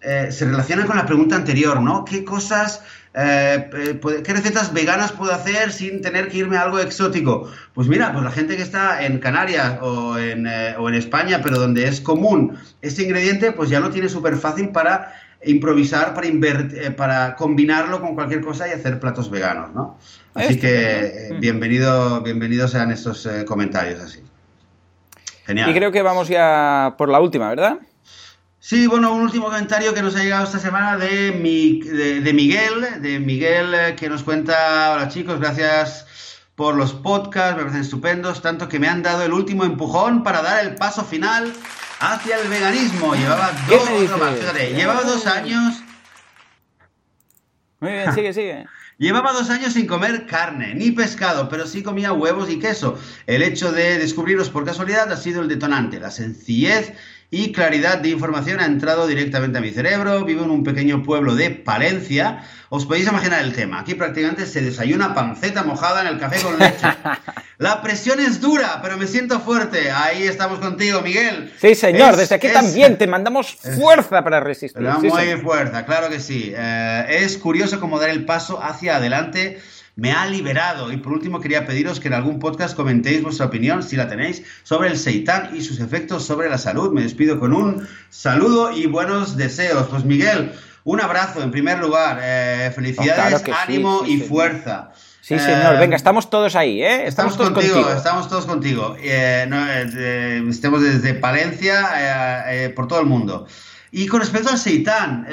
[0.00, 2.04] se relaciona con la pregunta anterior, ¿no?
[2.04, 2.82] ¿Qué cosas
[3.14, 7.50] eh, eh, ¿Qué recetas veganas puedo hacer sin tener que irme a algo exótico?
[7.74, 11.40] Pues mira, pues la gente que está en Canarias o en, eh, o en España,
[11.42, 16.28] pero donde es común este ingrediente, pues ya lo tiene súper fácil para improvisar, para,
[16.96, 19.96] para combinarlo con cualquier cosa y hacer platos veganos, ¿no?
[20.34, 24.20] Así que bienvenido, bienvenidos sean estos comentarios así.
[25.46, 25.70] Genial.
[25.70, 27.78] Y creo que vamos ya por la última, ¿verdad?
[28.68, 33.18] Sí, bueno, un último comentario que nos ha llegado esta semana de, de, Miguel, de
[33.18, 36.06] Miguel eh, que nos cuenta, hola chicos, gracias
[36.54, 40.42] por los podcasts, me parecen estupendos, tanto que me han dado el último empujón para
[40.42, 41.50] dar el paso final
[42.00, 43.14] hacia el veganismo.
[43.14, 43.88] Llevaba dos,
[44.76, 45.82] llevaba dos años.
[47.80, 48.66] Muy bien, sigue, sigue.
[48.98, 52.98] Llevaba dos años sin comer carne, ni pescado, pero sí comía huevos y queso.
[53.28, 56.92] El hecho de descubrirlos por casualidad ha sido el detonante, la sencillez
[57.30, 60.24] y claridad de información ha entrado directamente a mi cerebro.
[60.24, 62.42] Vivo en un pequeño pueblo de Palencia.
[62.70, 63.80] Os podéis imaginar el tema.
[63.80, 66.86] Aquí prácticamente se desayuna panceta mojada en el café con leche.
[67.58, 69.90] La presión es dura, pero me siento fuerte.
[69.90, 71.52] Ahí estamos contigo, Miguel.
[71.60, 72.16] Sí, señor.
[72.16, 74.82] Desde aquí también te mandamos fuerza para resistir.
[75.00, 76.52] Sí, muy fuerza, claro que sí.
[76.56, 79.60] Eh, es curioso cómo dar el paso hacia adelante
[79.98, 80.92] me ha liberado.
[80.92, 84.44] Y por último quería pediros que en algún podcast comentéis vuestra opinión, si la tenéis,
[84.62, 86.92] sobre el seitán y sus efectos sobre la salud.
[86.92, 89.88] Me despido con un saludo y buenos deseos.
[89.88, 90.52] Pues Miguel,
[90.84, 92.20] un abrazo en primer lugar.
[92.22, 94.92] Eh, felicidades, ánimo y fuerza.
[95.20, 95.74] Sí, señor.
[95.74, 97.08] Eh, Venga, estamos todos ahí, ¿eh?
[97.08, 98.96] Estamos, todos contigo, Estamos todos contigo.
[99.00, 102.44] Eh, estemos desde Palencia
[102.76, 103.48] por todo el mundo.
[103.90, 105.26] Y con respecto al seitán,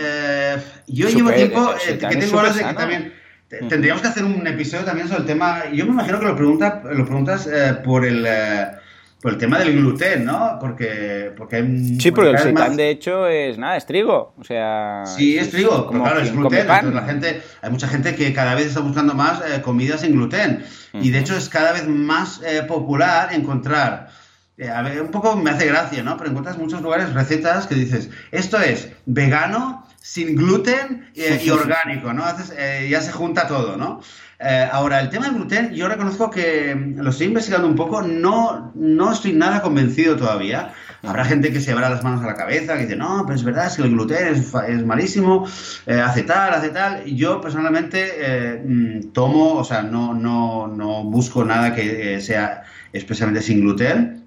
[0.88, 5.08] yo llevo tiempo que tengo horas de que también Tendríamos que hacer un episodio también
[5.08, 5.70] sobre el tema.
[5.72, 8.26] Yo me imagino que lo, pregunta, lo preguntas eh, por el.
[8.28, 8.68] Eh,
[9.22, 10.58] por el tema del gluten, ¿no?
[10.60, 14.36] Porque, porque hay, Sí, porque el seitán, de hecho, es nada, es trigo.
[14.38, 15.04] O sea.
[15.06, 16.68] Sí, es trigo, pero claro, es gluten.
[16.68, 20.64] la gente, hay mucha gente que cada vez está buscando más eh, comidas sin gluten.
[20.94, 24.10] Y de hecho es cada vez más popular encontrar.
[24.74, 26.18] a ver, un poco me hace gracia, ¿no?
[26.18, 32.24] Pero encuentras muchos lugares recetas que dices, esto es vegano sin gluten y, orgánico, ¿no?
[32.56, 34.02] Eh, ya se junta todo, ¿no?
[34.38, 38.04] Eh, ahora, el tema del gluten, yo reconozco que mm, lo estoy investigando un poco,
[38.04, 40.74] no, no estoy nada convencido todavía.
[41.02, 43.44] Habrá gente que se llevará las manos a la cabeza, que dice, no, pero es
[43.44, 45.48] verdad, es que el gluten es, es malísimo,
[45.88, 47.04] eh, hace tal, hace tal.
[47.06, 52.62] Yo personalmente mm, tomo, o sea, no, no, no busco nada que sea
[52.94, 54.25] especialmente sin gluten.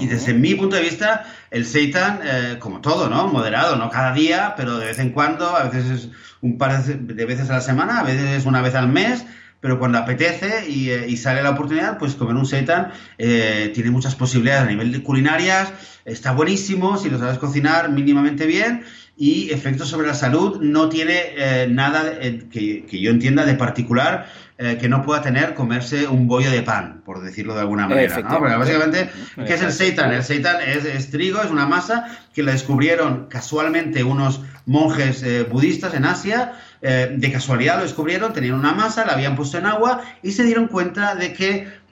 [0.00, 3.28] Y desde mi punto de vista, el seitan, eh, como todo, ¿no?
[3.28, 6.08] Moderado, no cada día, pero de vez en cuando, a veces es
[6.40, 9.26] un par de veces a la semana, a veces es una vez al mes,
[9.60, 14.14] pero cuando apetece y, eh, sale la oportunidad, pues comer un seitan eh, tiene muchas
[14.14, 15.70] posibilidades a nivel de culinarias,
[16.06, 18.84] está buenísimo si lo sabes cocinar mínimamente bien
[19.16, 22.18] y efectos sobre la salud no tiene nada
[22.50, 24.26] que, que, yo entienda de particular
[24.56, 28.20] eh, que no pueda tener comerse un bollo de pan, por decirlo de alguna manera.
[28.20, 28.38] ¿no?
[28.38, 30.12] Porque básicamente, ¿qué es el seitan?
[30.12, 35.94] El seitan es, trigo, es una masa que la descubrieron casualmente unos monjes eh, budistas
[35.94, 36.52] en Asia.
[36.82, 40.44] Eh, de casualidad lo descubrieron, tenían una masa, la habían puesto en agua y se
[40.44, 41.84] dieron cuenta de que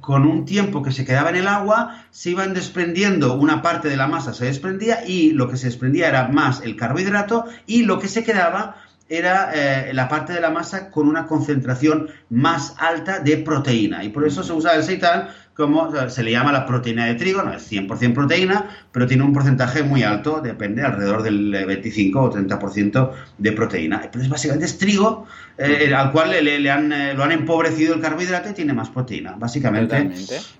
[0.00, 3.96] con un tiempo que se quedaba en el agua, se iban desprendiendo, una parte de
[3.96, 8.00] la masa se desprendía y lo que se desprendía era más el carbohidrato y lo
[8.00, 8.76] que se quedaba
[9.10, 14.04] era eh, la parte de la masa con una concentración más alta de proteína.
[14.04, 17.42] Y por eso se usa el seitan como se le llama la proteína de trigo,
[17.42, 22.32] no es 100% proteína, pero tiene un porcentaje muy alto, depende, alrededor del 25 o
[22.32, 24.00] 30% de proteína.
[24.04, 25.26] Entonces, básicamente es trigo
[25.58, 29.34] eh, al cual le, han, eh, lo han empobrecido el carbohidrato y tiene más proteína.
[29.36, 30.10] Básicamente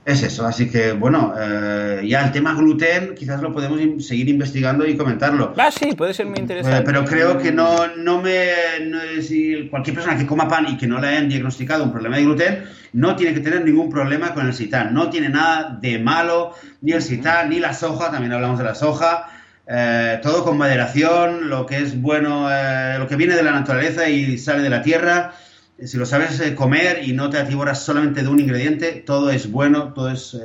[0.04, 0.46] es eso.
[0.46, 5.54] Así que, bueno, eh, ya el tema gluten quizás lo podemos seguir investigando y comentarlo.
[5.56, 6.82] Ah, sí, puede ser muy interesante.
[6.82, 9.22] pero creo que no, no me...
[9.22, 12.24] si cualquier persona que coma pan y que no le hayan diagnosticado un problema de
[12.24, 14.94] gluten, no tiene que tener ningún problema con el sitán.
[14.94, 18.74] No tiene nada de malo, ni el sitán, ni la soja, también hablamos de la
[18.74, 19.28] soja.
[19.66, 24.08] Eh, todo con moderación, lo que es bueno, eh, lo que viene de la naturaleza
[24.08, 25.34] y sale de la tierra.
[25.82, 29.50] Si lo sabes eh, comer y no te atiboras solamente de un ingrediente, todo es
[29.50, 30.36] bueno, todo es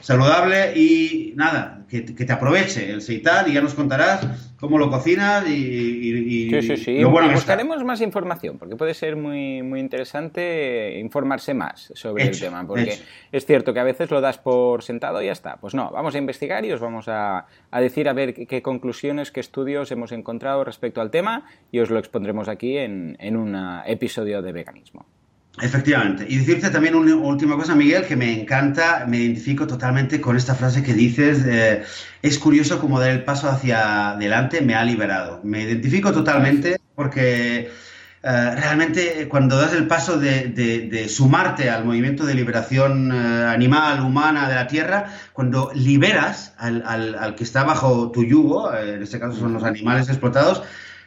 [0.00, 5.48] saludable y nada, que, te aproveche el seitan y ya nos contarás cómo lo cocinas
[5.48, 7.04] y, sí, sí, sí.
[7.04, 12.98] buscaremos más información porque puede ser muy, muy interesante informarse más sobre el tema porque
[13.32, 15.56] es cierto que a veces lo das por sentado y ya está.
[15.56, 19.40] Pues no, vamos a investigar y os vamos a, decir a ver qué, conclusiones, qué
[19.40, 24.42] estudios hemos encontrado respecto al tema y os lo expondremos aquí en, en un episodio
[24.42, 25.06] de veganismo.
[25.60, 26.24] Efectivamente.
[26.28, 30.54] Y decirte también una última cosa, Miguel, que me encanta, me identifico totalmente con esta
[30.54, 31.44] frase que dices,
[32.22, 35.40] es curioso cómo dar el paso hacia adelante me ha liberado.
[35.42, 37.70] Me identifico totalmente porque
[38.22, 44.46] eh, realmente cuando das el paso de, sumarte al movimiento de liberación eh, animal, humana
[44.46, 49.18] de la Tierra, cuando liberas al, al, que está bajo tu yugo, eh, en este
[49.18, 50.62] caso son los animales explotados,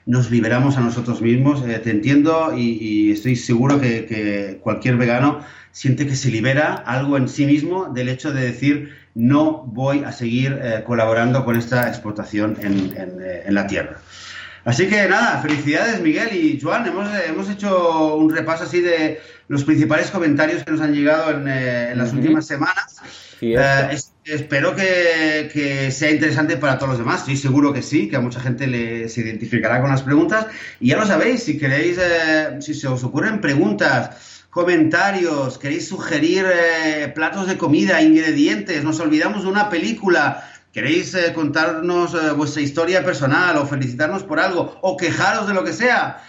[0.06, 1.64] nos liberamos a nosotros mismos.
[1.68, 5.42] Eh, te entiendo y, estoy seguro que, cualquier vegano
[5.72, 10.12] siente que se libera algo en sí mismo del hecho de decir no voy a
[10.12, 14.00] seguir eh, colaborando con esta explotación eh, en, la tierra.
[14.66, 16.88] Así que nada, felicidades Miguel y Joan.
[16.88, 21.98] Hemos, hemos hecho un repaso así de los principales comentarios que nos han llegado en,
[21.98, 23.02] las últimas semanas.
[24.26, 27.22] Espero que, sea interesante para todos los demás.
[27.22, 30.48] Estoy seguro que sí, que a mucha gente se identificará con las preguntas.
[30.80, 36.46] Y ya lo sabéis, si queréis, eh, si se os ocurren preguntas, comentarios, queréis sugerir
[36.46, 43.04] eh, platos de comida, ingredientes, nos olvidamos de una película, queréis eh, contarnos vuestra historia
[43.04, 46.24] personal o felicitarnos por algo o quejaros de lo que sea,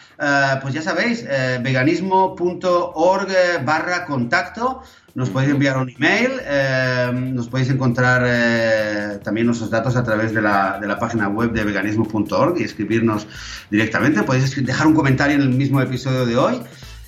[0.63, 1.25] pues ya sabéis,
[1.63, 3.29] veganismo.org
[3.65, 4.83] barra contacto
[5.15, 10.35] nos podéis enviar un email, eh, nos podéis encontrar eh, también nuestros datos a través
[10.35, 13.27] de la, de la página web de veganismo.org y escribirnos
[13.71, 14.25] directamente.
[14.25, 16.61] Podéis dejar un comentario en el mismo episodio de hoy.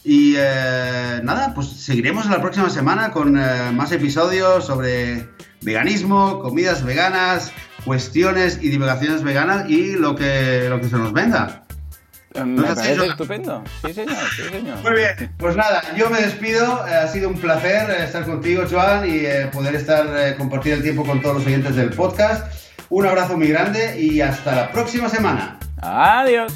[0.04, 5.28] Y eh, nada, pues seguiremos la próxima semana con más episodios sobre
[5.62, 7.50] veganismo, comidas veganas,
[7.84, 11.65] cuestiones y divulgaciones veganas y lo que, lo que se nos venga.
[12.44, 13.64] Me parece estupendo.
[13.84, 14.78] Sí, señor, sí, señor.
[14.82, 16.86] Muy bien, pues nada, yo me despido.
[16.86, 20.82] Eh, ha sido un placer eh, estar contigo, Joan, y eh, poder estar compartir el
[20.82, 22.46] tiempo con todos los oyentes del podcast.
[22.88, 25.58] Un abrazo muy grande y hasta la próxima semana.
[25.80, 26.52] Adiós.